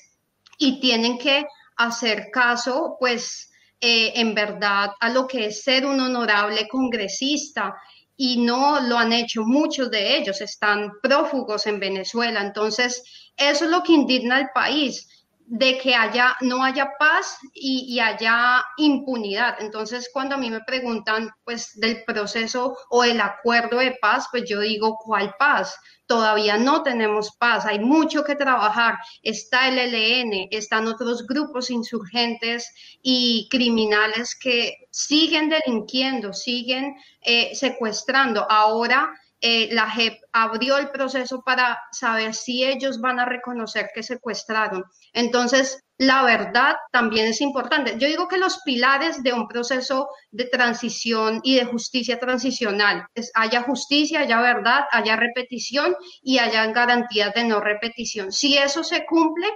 y 0.57 0.79
tienen 0.79 1.17
que 1.17 1.45
hacer 1.77 2.29
caso, 2.31 2.97
pues 2.99 3.51
eh, 3.79 4.13
en 4.15 4.33
verdad, 4.33 4.91
a 4.99 5.09
lo 5.09 5.27
que 5.27 5.47
es 5.47 5.63
ser 5.63 5.85
un 5.85 5.99
honorable 5.99 6.67
congresista 6.67 7.75
y 8.15 8.43
no 8.43 8.79
lo 8.81 8.97
han 8.97 9.13
hecho 9.13 9.43
muchos 9.43 9.91
de 9.91 10.17
ellos, 10.17 10.41
están 10.41 10.93
prófugos 11.01 11.67
en 11.67 11.79
Venezuela. 11.79 12.41
Entonces, 12.41 13.26
eso 13.37 13.65
es 13.65 13.71
lo 13.71 13.83
que 13.83 13.93
indigna 13.93 14.37
al 14.37 14.49
país, 14.53 15.07
de 15.49 15.77
que 15.77 15.95
haya, 15.95 16.35
no 16.41 16.61
haya 16.61 16.91
paz 16.99 17.37
y, 17.53 17.99
haya 17.99 18.63
impunidad. 18.75 19.55
Entonces, 19.59 20.09
cuando 20.11 20.35
a 20.35 20.37
mí 20.37 20.49
me 20.49 20.59
preguntan 20.61 21.29
pues 21.45 21.71
del 21.79 22.03
proceso 22.03 22.77
o 22.89 23.03
el 23.05 23.21
acuerdo 23.21 23.77
de 23.77 23.97
paz, 24.01 24.27
pues 24.29 24.43
yo 24.47 24.59
digo, 24.59 24.97
¿cuál 24.97 25.33
paz? 25.39 25.73
Todavía 26.05 26.57
no 26.57 26.83
tenemos 26.83 27.31
paz, 27.37 27.65
hay 27.65 27.79
mucho 27.79 28.25
que 28.25 28.35
trabajar. 28.35 28.97
Está 29.23 29.69
el 29.69 29.77
ELN, 29.77 30.49
están 30.51 30.85
otros 30.85 31.25
grupos 31.25 31.69
insurgentes 31.69 32.69
y 33.01 33.47
criminales 33.49 34.35
que 34.37 34.75
siguen 34.91 35.49
delinquiendo, 35.49 36.33
siguen 36.33 36.95
eh, 37.21 37.55
secuestrando. 37.55 38.45
Ahora 38.49 39.09
eh, 39.41 39.69
la 39.71 39.89
JEP 39.89 40.19
abrió 40.31 40.77
el 40.77 40.89
proceso 40.89 41.43
para 41.45 41.79
saber 41.91 42.33
si 42.33 42.63
ellos 42.63 42.99
van 42.99 43.19
a 43.19 43.25
reconocer 43.25 43.89
que 43.93 44.01
secuestraron. 44.01 44.83
Entonces, 45.13 45.83
la 45.99 46.23
verdad 46.23 46.75
también 46.91 47.27
es 47.27 47.41
importante. 47.41 47.95
Yo 47.97 48.07
digo 48.07 48.27
que 48.27 48.37
los 48.37 48.61
pilares 48.63 49.23
de 49.23 49.33
un 49.33 49.47
proceso 49.47 50.09
de 50.31 50.45
transición 50.45 51.39
y 51.43 51.55
de 51.55 51.65
justicia 51.65 52.19
transicional 52.19 53.05
es 53.15 53.31
haya 53.33 53.63
justicia, 53.63 54.21
haya 54.21 54.41
verdad, 54.41 54.85
haya 54.91 55.15
repetición 55.15 55.95
y 56.21 56.39
haya 56.39 56.65
garantías 56.67 57.33
de 57.33 57.45
no 57.45 57.59
repetición. 57.59 58.31
Si 58.31 58.57
eso 58.57 58.83
se 58.83 59.05
cumple, 59.05 59.47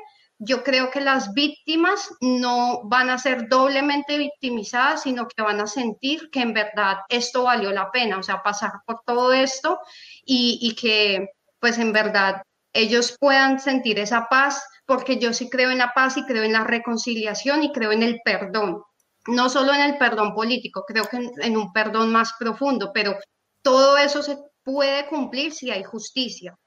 yo 0.43 0.63
creo 0.63 0.89
que 0.89 1.01
las 1.01 1.33
víctimas 1.33 2.09
no 2.19 2.81
van 2.85 3.11
a 3.11 3.19
ser 3.19 3.47
doblemente 3.47 4.17
victimizadas, 4.17 5.03
sino 5.03 5.27
que 5.27 5.43
van 5.43 5.61
a 5.61 5.67
sentir 5.67 6.31
que 6.31 6.41
en 6.41 6.53
verdad 6.53 6.97
esto 7.09 7.43
valió 7.43 7.71
la 7.71 7.91
pena, 7.91 8.17
o 8.17 8.23
sea, 8.23 8.41
pasar 8.41 8.71
por 8.87 9.01
todo 9.05 9.33
esto 9.33 9.79
y, 10.25 10.57
y 10.59 10.73
que 10.73 11.27
pues 11.59 11.77
en 11.77 11.93
verdad 11.93 12.41
ellos 12.73 13.15
puedan 13.19 13.59
sentir 13.59 13.99
esa 13.99 14.27
paz, 14.29 14.63
porque 14.87 15.19
yo 15.19 15.31
sí 15.31 15.47
creo 15.47 15.69
en 15.69 15.77
la 15.77 15.93
paz 15.93 16.17
y 16.17 16.25
creo 16.25 16.41
en 16.41 16.53
la 16.53 16.63
reconciliación 16.63 17.63
y 17.63 17.71
creo 17.71 17.91
en 17.91 18.01
el 18.01 18.19
perdón. 18.25 18.81
No 19.27 19.47
solo 19.47 19.71
en 19.75 19.81
el 19.81 19.99
perdón 19.99 20.33
político, 20.33 20.85
creo 20.87 21.05
que 21.05 21.17
en, 21.17 21.31
en 21.39 21.55
un 21.55 21.71
perdón 21.71 22.11
más 22.11 22.33
profundo, 22.39 22.89
pero 22.91 23.15
todo 23.61 23.95
eso 23.95 24.23
se 24.23 24.39
puede 24.63 25.05
cumplir 25.05 25.53
si 25.53 25.69
hay 25.69 25.83
justicia. 25.83 26.57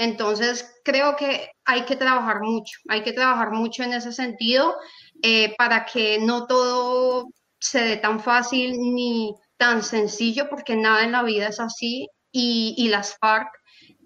Entonces, 0.00 0.80
creo 0.82 1.14
que 1.14 1.50
hay 1.66 1.82
que 1.82 1.94
trabajar 1.94 2.40
mucho, 2.40 2.78
hay 2.88 3.02
que 3.02 3.12
trabajar 3.12 3.50
mucho 3.50 3.82
en 3.82 3.92
ese 3.92 4.12
sentido 4.12 4.74
eh, 5.22 5.54
para 5.58 5.84
que 5.84 6.18
no 6.18 6.46
todo 6.46 7.26
se 7.58 7.80
dé 7.80 7.96
tan 7.98 8.18
fácil 8.18 8.78
ni 8.78 9.34
tan 9.58 9.82
sencillo, 9.82 10.48
porque 10.48 10.74
nada 10.74 11.04
en 11.04 11.12
la 11.12 11.22
vida 11.22 11.48
es 11.48 11.60
así. 11.60 12.08
Y, 12.32 12.88
las 12.88 13.18
FARC, 13.18 13.48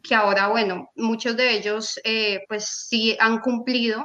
que 0.02 0.16
ahora, 0.16 0.48
bueno, 0.48 0.90
muchos 0.96 1.36
de 1.36 1.52
ellos 1.52 2.00
eh, 2.02 2.40
pues 2.48 2.86
sí 2.88 3.16
han 3.20 3.38
cumplido, 3.38 4.04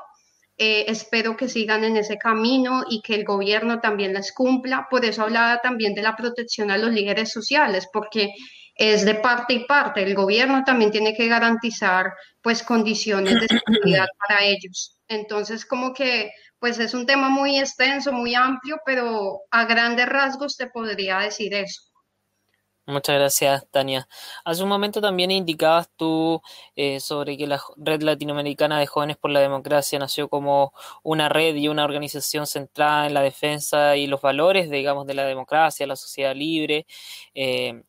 eh, 0.58 0.86
espero 0.90 1.36
que 1.36 1.50
sigan 1.50 1.84
en 1.86 1.98
ese 1.98 2.18
camino 2.20 2.84
y 2.88 3.02
que 3.02 3.16
el 3.16 3.24
gobierno 3.26 3.80
también 3.80 4.14
les 4.14 4.32
cumpla. 4.32 4.86
Por 4.92 5.06
eso 5.06 5.24
hablaba 5.24 5.60
también 5.62 5.96
de 5.96 6.04
la 6.04 6.16
protección 6.16 6.70
a 6.70 6.78
los 6.78 6.92
líderes 6.92 7.32
sociales, 7.32 7.88
porque 7.92 8.32
es 8.80 9.04
de 9.04 9.16
parte 9.16 9.54
y 9.54 9.66
parte. 9.66 10.02
El 10.02 10.16
gobierno 10.16 10.64
también 10.64 10.90
tiene 10.90 11.14
que 11.14 11.28
garantizar 11.28 12.14
pues 12.42 12.64
condiciones 12.64 13.36
de 13.36 13.48
seguridad 13.48 14.08
para 14.28 14.46
ellos. 14.46 14.98
Entonces, 15.10 15.66
como 15.66 15.94
que 15.94 16.32
pues 16.60 16.80
es 16.80 16.94
un 16.94 17.06
tema 17.06 17.30
muy 17.30 17.60
extenso, 17.60 18.14
muy 18.14 18.36
amplio, 18.36 18.78
pero 18.86 19.42
a 19.52 19.66
grandes 19.66 20.08
rasgos 20.08 20.56
te 20.56 20.68
podría 20.68 21.20
decir 21.20 21.54
eso. 21.54 21.82
Muchas 22.86 23.16
gracias, 23.18 23.68
Tania. 23.70 24.08
Hace 24.46 24.64
un 24.64 24.70
momento 24.70 25.00
también 25.00 25.30
indicabas 25.30 25.90
tú 25.96 26.42
eh, 26.76 27.00
sobre 27.00 27.38
que 27.38 27.48
la 27.48 27.62
Red 27.78 28.02
Latinoamericana 28.02 28.80
de 28.80 28.88
Jóvenes 28.88 29.18
por 29.18 29.30
la 29.30 29.42
Democracia 29.42 30.00
nació 30.00 30.28
como 30.28 30.74
una 31.04 31.30
red 31.30 31.56
y 31.56 31.68
una 31.68 31.84
organización 31.84 32.48
centrada 32.48 33.06
en 33.06 33.14
la 33.14 33.22
defensa 33.22 33.96
y 33.96 34.08
los 34.08 34.22
valores, 34.22 34.72
digamos, 34.72 35.06
de 35.06 35.14
la 35.14 35.26
democracia, 35.26 35.86
la 35.86 35.96
sociedad 35.96 36.34
libre. 36.34 36.88
Eh, 37.36 37.84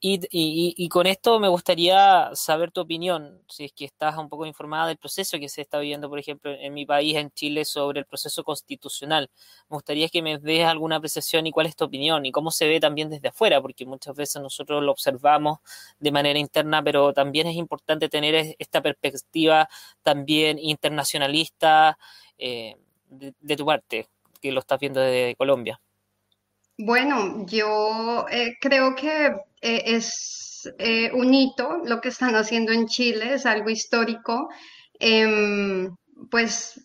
y, 0.00 0.20
y, 0.30 0.74
y, 0.76 0.88
con 0.88 1.06
esto 1.06 1.40
me 1.40 1.48
gustaría 1.48 2.30
saber 2.34 2.70
tu 2.70 2.80
opinión, 2.82 3.42
si 3.48 3.64
es 3.64 3.72
que 3.72 3.84
estás 3.84 4.16
un 4.16 4.28
poco 4.28 4.46
informada 4.46 4.86
del 4.86 4.96
proceso 4.96 5.38
que 5.40 5.48
se 5.48 5.62
está 5.62 5.80
viviendo, 5.80 6.08
por 6.08 6.20
ejemplo, 6.20 6.52
en 6.52 6.72
mi 6.72 6.86
país, 6.86 7.16
en 7.16 7.32
Chile, 7.32 7.64
sobre 7.64 8.00
el 8.00 8.06
proceso 8.06 8.44
constitucional. 8.44 9.28
Me 9.68 9.74
gustaría 9.74 10.08
que 10.08 10.22
me 10.22 10.38
des 10.38 10.64
alguna 10.66 10.96
apreciación 10.96 11.48
y 11.48 11.52
cuál 11.52 11.66
es 11.66 11.74
tu 11.74 11.84
opinión 11.84 12.24
y 12.26 12.30
cómo 12.30 12.52
se 12.52 12.68
ve 12.68 12.78
también 12.78 13.10
desde 13.10 13.28
afuera, 13.28 13.60
porque 13.60 13.86
muchas 13.86 14.14
veces 14.14 14.40
nosotros 14.40 14.84
lo 14.84 14.92
observamos 14.92 15.58
de 15.98 16.12
manera 16.12 16.38
interna, 16.38 16.80
pero 16.82 17.12
también 17.12 17.48
es 17.48 17.56
importante 17.56 18.08
tener 18.08 18.54
esta 18.58 18.80
perspectiva 18.80 19.68
también 20.02 20.60
internacionalista 20.60 21.98
eh, 22.38 22.76
de, 23.08 23.34
de 23.40 23.56
tu 23.56 23.66
parte, 23.66 24.08
que 24.40 24.52
lo 24.52 24.60
estás 24.60 24.78
viendo 24.78 25.00
desde 25.00 25.34
Colombia. 25.34 25.80
Bueno, 26.80 27.44
yo 27.46 28.26
eh, 28.30 28.56
creo 28.60 28.94
que 28.94 29.34
eh, 29.60 29.82
es 29.86 30.70
eh, 30.78 31.10
un 31.12 31.32
hito 31.34 31.82
lo 31.84 32.00
que 32.00 32.08
están 32.08 32.34
haciendo 32.34 32.72
en 32.72 32.86
Chile, 32.86 33.34
es 33.34 33.46
algo 33.46 33.70
histórico, 33.70 34.48
em, 34.98 35.94
pues 36.30 36.80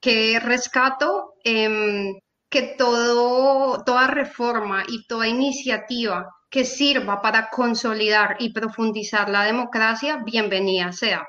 que 0.00 0.38
rescato 0.38 1.32
em, 1.42 2.14
que 2.50 2.74
todo, 2.76 3.82
toda 3.84 4.06
reforma 4.06 4.84
y 4.86 5.06
toda 5.06 5.28
iniciativa 5.28 6.28
que 6.50 6.64
sirva 6.64 7.20
para 7.22 7.50
consolidar 7.50 8.36
y 8.38 8.52
profundizar 8.52 9.28
la 9.28 9.44
democracia, 9.44 10.22
bienvenida 10.24 10.92
sea. 10.92 11.26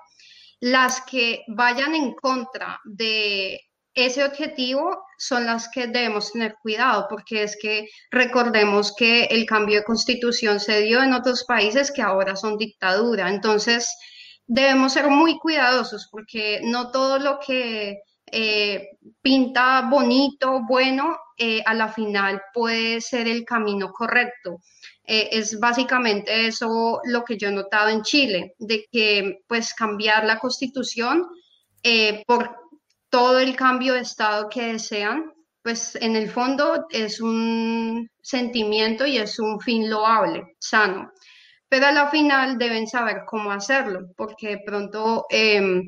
Las 0.59 1.01
que 1.01 1.43
vayan 1.47 1.95
en 1.95 2.13
contra 2.13 2.79
de 2.85 3.66
ese 3.97 4.23
objetivo 4.23 5.03
son 5.17 5.45
las 5.45 5.69
que 5.69 5.87
debemos 5.87 6.31
tener 6.31 6.55
cuidado, 6.61 7.07
porque 7.09 7.41
es 7.43 7.57
que 7.59 7.87
recordemos 8.11 8.93
que 8.95 9.23
el 9.25 9.45
cambio 9.45 9.79
de 9.79 9.85
constitución 9.85 10.59
se 10.59 10.81
dio 10.81 11.01
en 11.01 11.13
otros 11.13 11.43
países 11.45 11.91
que 11.91 12.03
ahora 12.03 12.35
son 12.35 12.57
dictadura. 12.57 13.29
Entonces, 13.29 13.89
debemos 14.45 14.93
ser 14.93 15.09
muy 15.09 15.39
cuidadosos, 15.39 16.07
porque 16.11 16.61
no 16.63 16.91
todo 16.91 17.17
lo 17.17 17.39
que 17.39 17.97
eh, 18.31 18.89
pinta 19.21 19.81
bonito, 19.89 20.61
bueno, 20.69 21.17
eh, 21.35 21.63
a 21.65 21.73
la 21.73 21.87
final 21.89 22.39
puede 22.53 23.01
ser 23.01 23.27
el 23.27 23.45
camino 23.45 23.91
correcto. 23.91 24.61
Eh, 25.05 25.29
es 25.31 25.59
básicamente 25.59 26.45
eso 26.45 26.99
lo 27.05 27.23
que 27.23 27.37
yo 27.37 27.47
he 27.47 27.51
notado 27.51 27.89
en 27.89 28.03
Chile, 28.03 28.53
de 28.59 28.85
que 28.91 29.39
pues 29.47 29.73
cambiar 29.73 30.25
la 30.25 30.37
constitución 30.37 31.25
eh, 31.83 32.23
por 32.27 32.66
todo 33.17 33.39
el 33.39 33.55
cambio 33.55 33.95
de 33.95 34.01
Estado 34.01 34.47
que 34.47 34.73
desean, 34.73 35.33
pues 35.63 35.95
en 35.95 36.15
el 36.15 36.29
fondo 36.29 36.85
es 36.91 37.19
un 37.19 38.07
sentimiento 38.21 39.07
y 39.07 39.17
es 39.17 39.39
un 39.39 39.59
fin 39.59 39.89
loable, 39.89 40.43
sano. 40.59 41.11
Pero 41.67 41.87
a 41.87 41.91
la 41.91 42.11
final 42.11 42.59
deben 42.59 42.85
saber 42.85 43.23
cómo 43.25 43.49
hacerlo, 43.49 44.01
porque 44.15 44.49
de 44.49 44.59
pronto, 44.63 45.25
em, 45.31 45.81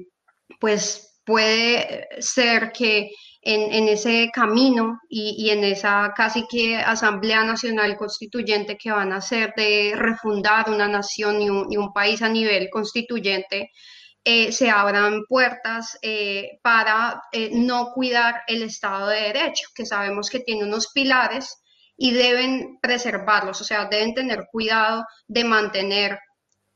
pues 0.60 1.22
puede 1.24 2.08
ser 2.20 2.72
que 2.72 3.12
en, 3.44 3.88
ese 3.88 4.32
camino 4.34 5.00
y, 5.08 5.52
en 5.52 5.64
esa 5.64 6.12
casi 6.16 6.48
que 6.48 6.78
Asamblea 6.78 7.44
Nacional 7.44 7.96
Constituyente 7.96 8.76
que 8.76 8.92
van 8.92 9.14
a 9.14 9.18
hacer 9.18 9.54
de 9.56 9.94
refundar 9.96 10.68
una 10.68 10.88
nación 10.88 11.40
y 11.44 11.50
un, 11.50 11.94
país 11.94 12.24
a 12.24 12.30
nivel 12.30 12.70
constituyente, 12.72 13.70
eh, 14.24 14.52
se 14.52 14.70
abran 14.70 15.24
puertas 15.28 15.98
eh, 16.02 16.60
para 16.62 17.22
eh, 17.32 17.52
no 17.54 17.92
cuidar 17.94 18.42
el 18.48 18.64
Estado 18.64 19.08
de 19.08 19.22
Derecho, 19.22 19.70
que 19.74 19.86
sabemos 19.86 20.30
que 20.30 20.40
tiene 20.40 20.66
unos 20.66 20.92
pilares 20.94 21.58
y 21.98 22.12
deben 22.12 22.80
preservarlos, 22.82 23.62
o 23.62 23.64
sea, 23.64 23.86
deben 23.86 24.14
tener 24.14 24.46
cuidado 24.52 25.06
de 25.28 25.44
mantener 25.44 26.20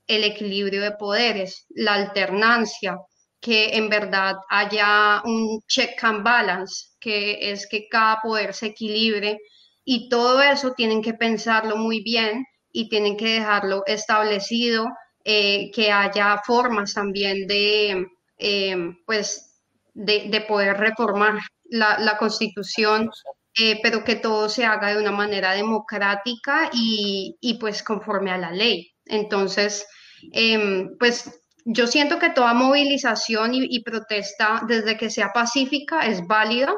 el 0.07 0.23
equilibrio 0.23 0.81
de 0.81 0.91
poderes, 0.91 1.65
la 1.69 1.93
alternancia, 1.93 2.97
que 3.39 3.75
en 3.75 3.89
verdad 3.89 4.35
haya 4.49 5.21
un 5.25 5.61
check 5.67 6.01
and 6.03 6.23
balance, 6.23 6.91
que 6.99 7.51
es 7.51 7.67
que 7.67 7.87
cada 7.89 8.19
poder 8.21 8.53
se 8.53 8.67
equilibre 8.67 9.37
y 9.83 10.07
todo 10.09 10.41
eso 10.41 10.71
tienen 10.71 11.01
que 11.01 11.13
pensarlo 11.13 11.75
muy 11.75 12.01
bien 12.01 12.45
y 12.71 12.89
tienen 12.89 13.17
que 13.17 13.35
dejarlo 13.35 13.83
establecido, 13.85 14.87
eh, 15.23 15.71
que 15.71 15.91
haya 15.91 16.41
formas 16.45 16.93
también 16.93 17.47
de, 17.47 18.07
eh, 18.37 18.77
pues, 19.05 19.61
de, 19.93 20.45
poder 20.47 20.77
reformar 20.77 21.39
la, 21.65 22.17
constitución, 22.17 23.09
eh, 23.57 23.79
pero 23.81 24.03
que 24.03 24.15
todo 24.15 24.49
se 24.49 24.65
haga 24.65 24.93
de 24.93 25.01
una 25.01 25.11
manera 25.11 25.53
democrática 25.53 26.69
y, 26.73 27.37
y 27.39 27.55
pues 27.55 27.83
conforme 27.83 28.31
a 28.31 28.37
la 28.37 28.51
ley. 28.51 28.91
Entonces, 29.05 29.85
em, 30.31 30.97
pues 30.97 31.29
yo 31.65 31.87
siento 31.87 32.19
que 32.19 32.29
toda 32.29 32.53
movilización 32.53 33.51
y, 33.53 33.79
protesta, 33.83 34.63
desde 34.67 34.97
que 34.97 35.09
sea 35.09 35.31
pacífica, 35.33 36.05
es 36.05 36.25
válida 36.27 36.73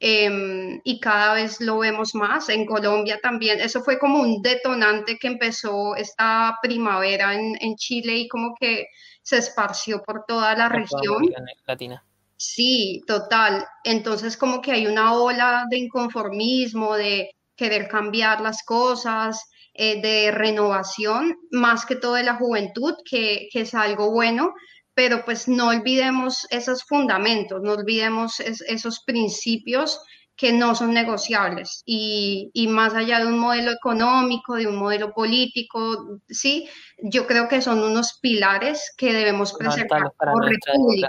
em, 0.00 0.80
y 0.84 1.00
cada 1.00 1.34
vez 1.34 1.60
lo 1.60 1.78
vemos 1.78 2.14
más. 2.14 2.48
En 2.48 2.66
Colombia 2.66 3.18
también, 3.22 3.60
eso 3.60 3.82
fue 3.82 3.98
como 3.98 4.20
un 4.20 4.42
detonante 4.42 5.18
que 5.18 5.28
empezó 5.28 5.96
esta 5.96 6.58
primavera 6.62 7.34
en, 7.34 7.76
Chile 7.76 8.16
y 8.16 8.28
como 8.28 8.54
que 8.58 8.86
se 9.22 9.38
esparció 9.38 10.02
por 10.02 10.24
toda 10.26 10.54
la 10.54 10.68
región. 10.68 11.24
Latina. 11.66 12.04
Sí, 12.36 13.02
total. 13.06 13.66
Entonces 13.84 14.36
como 14.36 14.60
que 14.60 14.72
hay 14.72 14.86
una 14.86 15.14
ola 15.14 15.64
de 15.70 15.78
inconformismo, 15.78 16.94
de 16.94 17.30
querer 17.56 17.88
cambiar 17.88 18.40
las 18.40 18.62
cosas. 18.64 19.48
Eh, 19.76 20.00
de 20.00 20.30
renovación, 20.30 21.36
más 21.50 21.84
que 21.84 21.96
todo 21.96 22.14
de 22.14 22.22
la 22.22 22.36
juventud, 22.36 22.94
que, 23.04 23.48
es 23.52 23.74
algo 23.74 24.12
bueno, 24.12 24.54
pero 24.94 25.24
pues 25.24 25.48
no 25.48 25.68
olvidemos 25.68 26.46
esos 26.50 26.84
fundamentos, 26.84 27.60
no 27.62 27.72
olvidemos 27.72 28.40
esos 28.40 29.00
principios 29.00 30.00
que 30.36 30.52
no 30.52 30.74
son 30.74 30.92
negociables 30.92 31.82
y, 31.86 32.50
más 32.68 32.94
allá 32.94 33.20
de 33.20 33.26
un 33.26 33.38
modelo 33.38 33.70
económico, 33.70 34.56
de 34.56 34.66
un 34.66 34.76
modelo 34.76 35.12
político, 35.12 36.18
sí, 36.28 36.68
yo 36.98 37.26
creo 37.26 37.48
que 37.48 37.62
son 37.62 37.82
unos 37.82 38.18
pilares 38.20 38.92
que 38.96 39.12
debemos 39.12 39.52
preservar 39.52 40.12
como 40.16 40.40
república, 40.40 41.08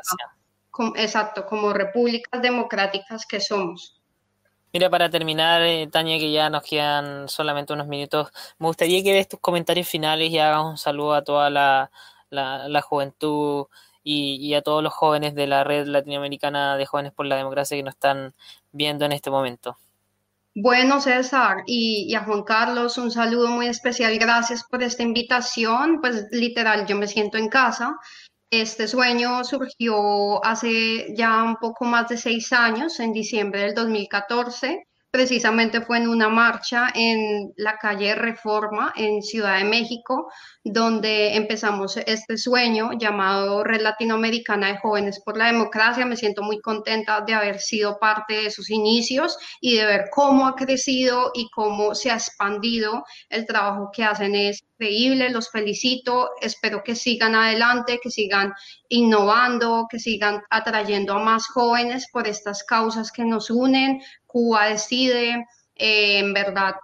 exacto, 0.96 1.46
como 1.46 1.74
repúblicas 1.74 2.42
democráticas 2.42 3.26
que 3.26 3.40
somos. 3.40 4.00
Mira, 4.74 4.90
para 4.90 5.10
terminar, 5.10 5.62
eh, 5.62 5.88
Tania, 5.90 6.20
que 6.20 6.32
ya 6.32 6.50
nos 6.50 6.62
quedan 6.64 7.30
solamente 7.30 7.72
unos 7.72 7.88
minutos, 7.88 8.30
me 8.60 8.68
gustaría 8.68 9.02
que 9.02 9.14
des 9.14 9.30
tus 9.30 9.40
comentarios 9.40 9.88
finales 9.88 10.30
y 10.30 10.38
hagas 10.38 10.66
un 10.66 10.78
saludo 10.78 11.14
a 11.14 11.24
toda 11.24 11.50
la, 11.50 11.90
juventud 12.82 13.68
y, 14.04 14.54
a 14.54 14.62
todos 14.62 14.84
los 14.84 14.94
jóvenes 14.94 15.34
de 15.36 15.48
la 15.48 15.64
red 15.64 15.88
latinoamericana 15.88 16.78
de 16.78 16.86
jóvenes 16.86 17.12
por 17.12 17.26
la 17.26 17.38
democracia 17.38 17.76
que 17.76 17.84
nos 17.84 17.96
están 17.96 18.34
viendo 18.72 19.06
en 19.06 19.12
este 19.12 19.32
momento. 19.32 19.78
Bueno, 20.54 21.02
César, 21.02 21.64
y, 21.66 22.06
y, 22.08 22.16
a 22.16 22.24
Juan 22.24 22.44
Carlos, 22.44 22.98
un 22.98 23.12
saludo 23.12 23.50
muy 23.50 23.68
especial. 23.68 24.18
Gracias 24.18 24.64
por 24.64 24.84
esta 24.84 25.04
invitación. 25.04 26.00
Pues 26.00 26.28
literal, 26.32 26.86
yo 26.86 26.96
me 26.96 27.08
siento 27.08 27.38
en 27.38 27.50
casa. 27.50 27.98
Este 28.52 28.88
sueño 28.88 29.44
surgió 29.44 30.44
hace 30.46 31.14
ya 31.16 31.44
un 31.44 31.58
poco 31.58 31.84
más 31.84 32.08
de 32.08 32.18
seis 32.18 32.54
años, 32.54 33.00
en 33.00 33.12
diciembre 33.12 33.62
del 33.62 33.74
2014. 33.74 34.88
Precisamente 35.16 35.80
fue 35.80 36.00
en 36.00 36.10
una 36.10 36.28
marcha 36.28 36.90
en 36.94 37.54
la 37.56 37.78
calle 37.78 38.16
Reforma, 38.16 38.92
en 38.98 39.22
Ciudad 39.22 39.60
de 39.60 39.64
México, 39.64 40.30
donde 40.62 41.38
empezamos 41.38 41.96
este 41.96 42.38
sueño 42.38 42.90
llamado 43.00 43.64
Red 43.64 43.80
Latinoamericana 43.80 44.68
de 44.68 44.78
Jóvenes 44.78 45.22
por 45.24 45.38
la 45.38 45.46
Democracia. 45.46 46.06
Me 46.06 46.18
siento 46.18 46.42
muy 46.42 46.60
contenta 46.60 47.22
de 47.22 47.34
haber 47.34 47.60
sido 47.60 47.98
parte 47.98 48.34
de 48.34 48.52
sus 48.52 48.70
inicios 48.70 49.38
y 49.62 49.78
de 49.78 49.86
ver 49.86 50.06
cómo 50.12 50.48
ha 50.48 50.56
crecido 50.56 51.32
y 51.34 51.50
cómo 51.50 51.96
se 51.96 52.12
ha 52.12 52.16
expandido. 52.16 53.06
El 53.30 53.46
trabajo 53.46 53.92
que 53.94 54.04
hacen 54.04 54.36
es 54.36 54.66
increíble, 54.74 55.30
los 55.30 55.50
felicito, 55.50 56.32
espero 56.42 56.84
que 56.84 56.96
sigan 56.96 57.36
adelante, 57.36 58.00
que 58.04 58.12
sigan 58.12 58.54
innovando, 58.90 59.88
que 59.90 60.00
sigan 60.00 60.42
atrayendo 60.50 61.14
a 61.14 61.24
más 61.24 61.48
jóvenes 61.48 62.08
por 62.12 62.28
estas 62.28 62.66
causas 62.66 63.14
que 63.14 63.24
nos 63.24 63.50
unen. 63.50 64.02
Cuba 64.36 64.68
decide, 64.68 65.48
eh, 65.76 66.20
en 66.20 66.34
verdad 66.34 66.76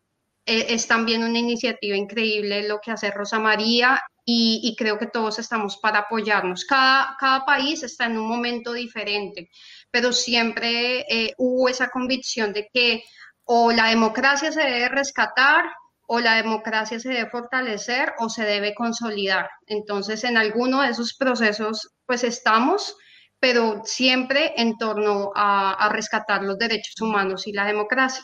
e, 0.46 0.74
es 0.74 0.88
también 0.88 1.22
una 1.22 1.38
iniciativa 1.38 1.98
increíble 1.98 2.66
lo 2.66 2.80
que 2.80 2.92
hace 2.92 3.12
Rosa 3.12 3.40
María 3.40 4.02
y, 4.24 4.74
creo 4.78 4.98
que 4.98 5.08
todos 5.08 5.38
estamos 5.38 5.76
para 5.76 6.00
apoyarnos. 6.00 6.64
Cada, 6.64 7.18
cada, 7.20 7.44
país 7.44 7.84
está 7.84 8.06
en 8.06 8.18
un 8.18 8.30
momento 8.30 8.72
diferente, 8.72 9.50
pero 9.92 10.14
siempre 10.14 11.02
eh, 11.10 11.34
hubo 11.38 11.68
esa 11.68 11.90
convicción 11.90 12.54
de 12.54 12.70
que 12.74 13.04
o 13.44 13.74
la 13.74 13.88
democracia 13.88 14.54
se 14.54 14.62
debe 14.62 14.88
rescatar 14.88 15.66
o 16.08 16.22
la 16.22 16.36
democracia 16.36 17.02
se 17.02 17.10
debe 17.10 17.30
fortalecer 17.30 18.14
o 18.20 18.30
se 18.30 18.46
debe 18.46 18.74
consolidar. 18.74 19.50
Entonces, 19.68 20.24
en 20.24 20.38
alguno 20.38 20.84
de 20.84 20.92
esos 20.92 21.16
procesos, 21.16 21.90
pues 22.06 22.24
estamos, 22.24 22.96
pero 23.42 23.82
siempre 23.84 24.54
en 24.56 24.78
torno 24.78 25.34
a 25.36 25.90
rescatar 25.92 26.44
los 26.44 26.58
derechos 26.58 27.02
humanos 27.02 27.48
y 27.48 27.52
la 27.52 27.66
democracia. 27.66 28.24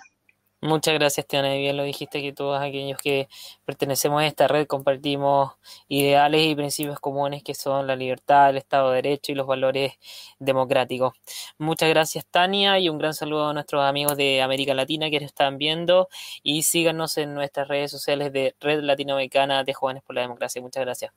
Muchas 0.61 0.95
gracias, 0.95 1.27
Tiana. 1.27 1.53
Bien 1.53 1.77
lo 1.77 1.83
dijiste 1.83 2.19
que 2.19 2.33
todos 2.33 2.59
aquellos 2.59 2.97
que 2.99 3.27
pertenecemos 3.63 4.21
a 4.23 4.25
esta 4.25 4.47
red 4.47 4.65
compartimos 4.65 5.53
ideales 5.87 6.41
y 6.47 6.55
principios 6.55 6.99
comunes 6.99 7.43
que 7.43 7.53
son 7.53 7.85
la 7.85 7.95
libertad, 7.95 8.49
el 8.49 8.57
Estado 8.57 8.89
de 8.89 8.95
Derecho 9.03 9.31
y 9.31 9.35
los 9.35 9.45
valores 9.45 9.93
democráticos. 10.39 11.13
Muchas 11.59 11.89
gracias, 11.89 12.25
Tania, 12.25 12.79
y 12.79 12.89
un 12.89 12.97
gran 12.97 13.13
saludo 13.13 13.49
a 13.49 13.53
nuestros 13.53 13.83
amigos 13.83 14.17
de 14.17 14.41
América 14.41 14.73
Latina 14.73 15.11
que 15.11 15.19
nos 15.19 15.27
están 15.27 15.59
viendo 15.59 16.09
y 16.41 16.63
síganos 16.63 17.19
en 17.19 17.35
nuestras 17.35 17.67
redes 17.67 17.91
sociales 17.91 18.33
de 18.33 18.55
Red 18.59 18.81
Latinoamericana 18.81 19.63
de 19.63 19.73
Jóvenes 19.75 20.01
por 20.01 20.15
la 20.15 20.21
Democracia. 20.21 20.59
Muchas 20.59 20.83
gracias. 20.83 21.13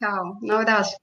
Chao, 0.00 0.38
un 0.40 0.50
abrazo. 0.50 0.96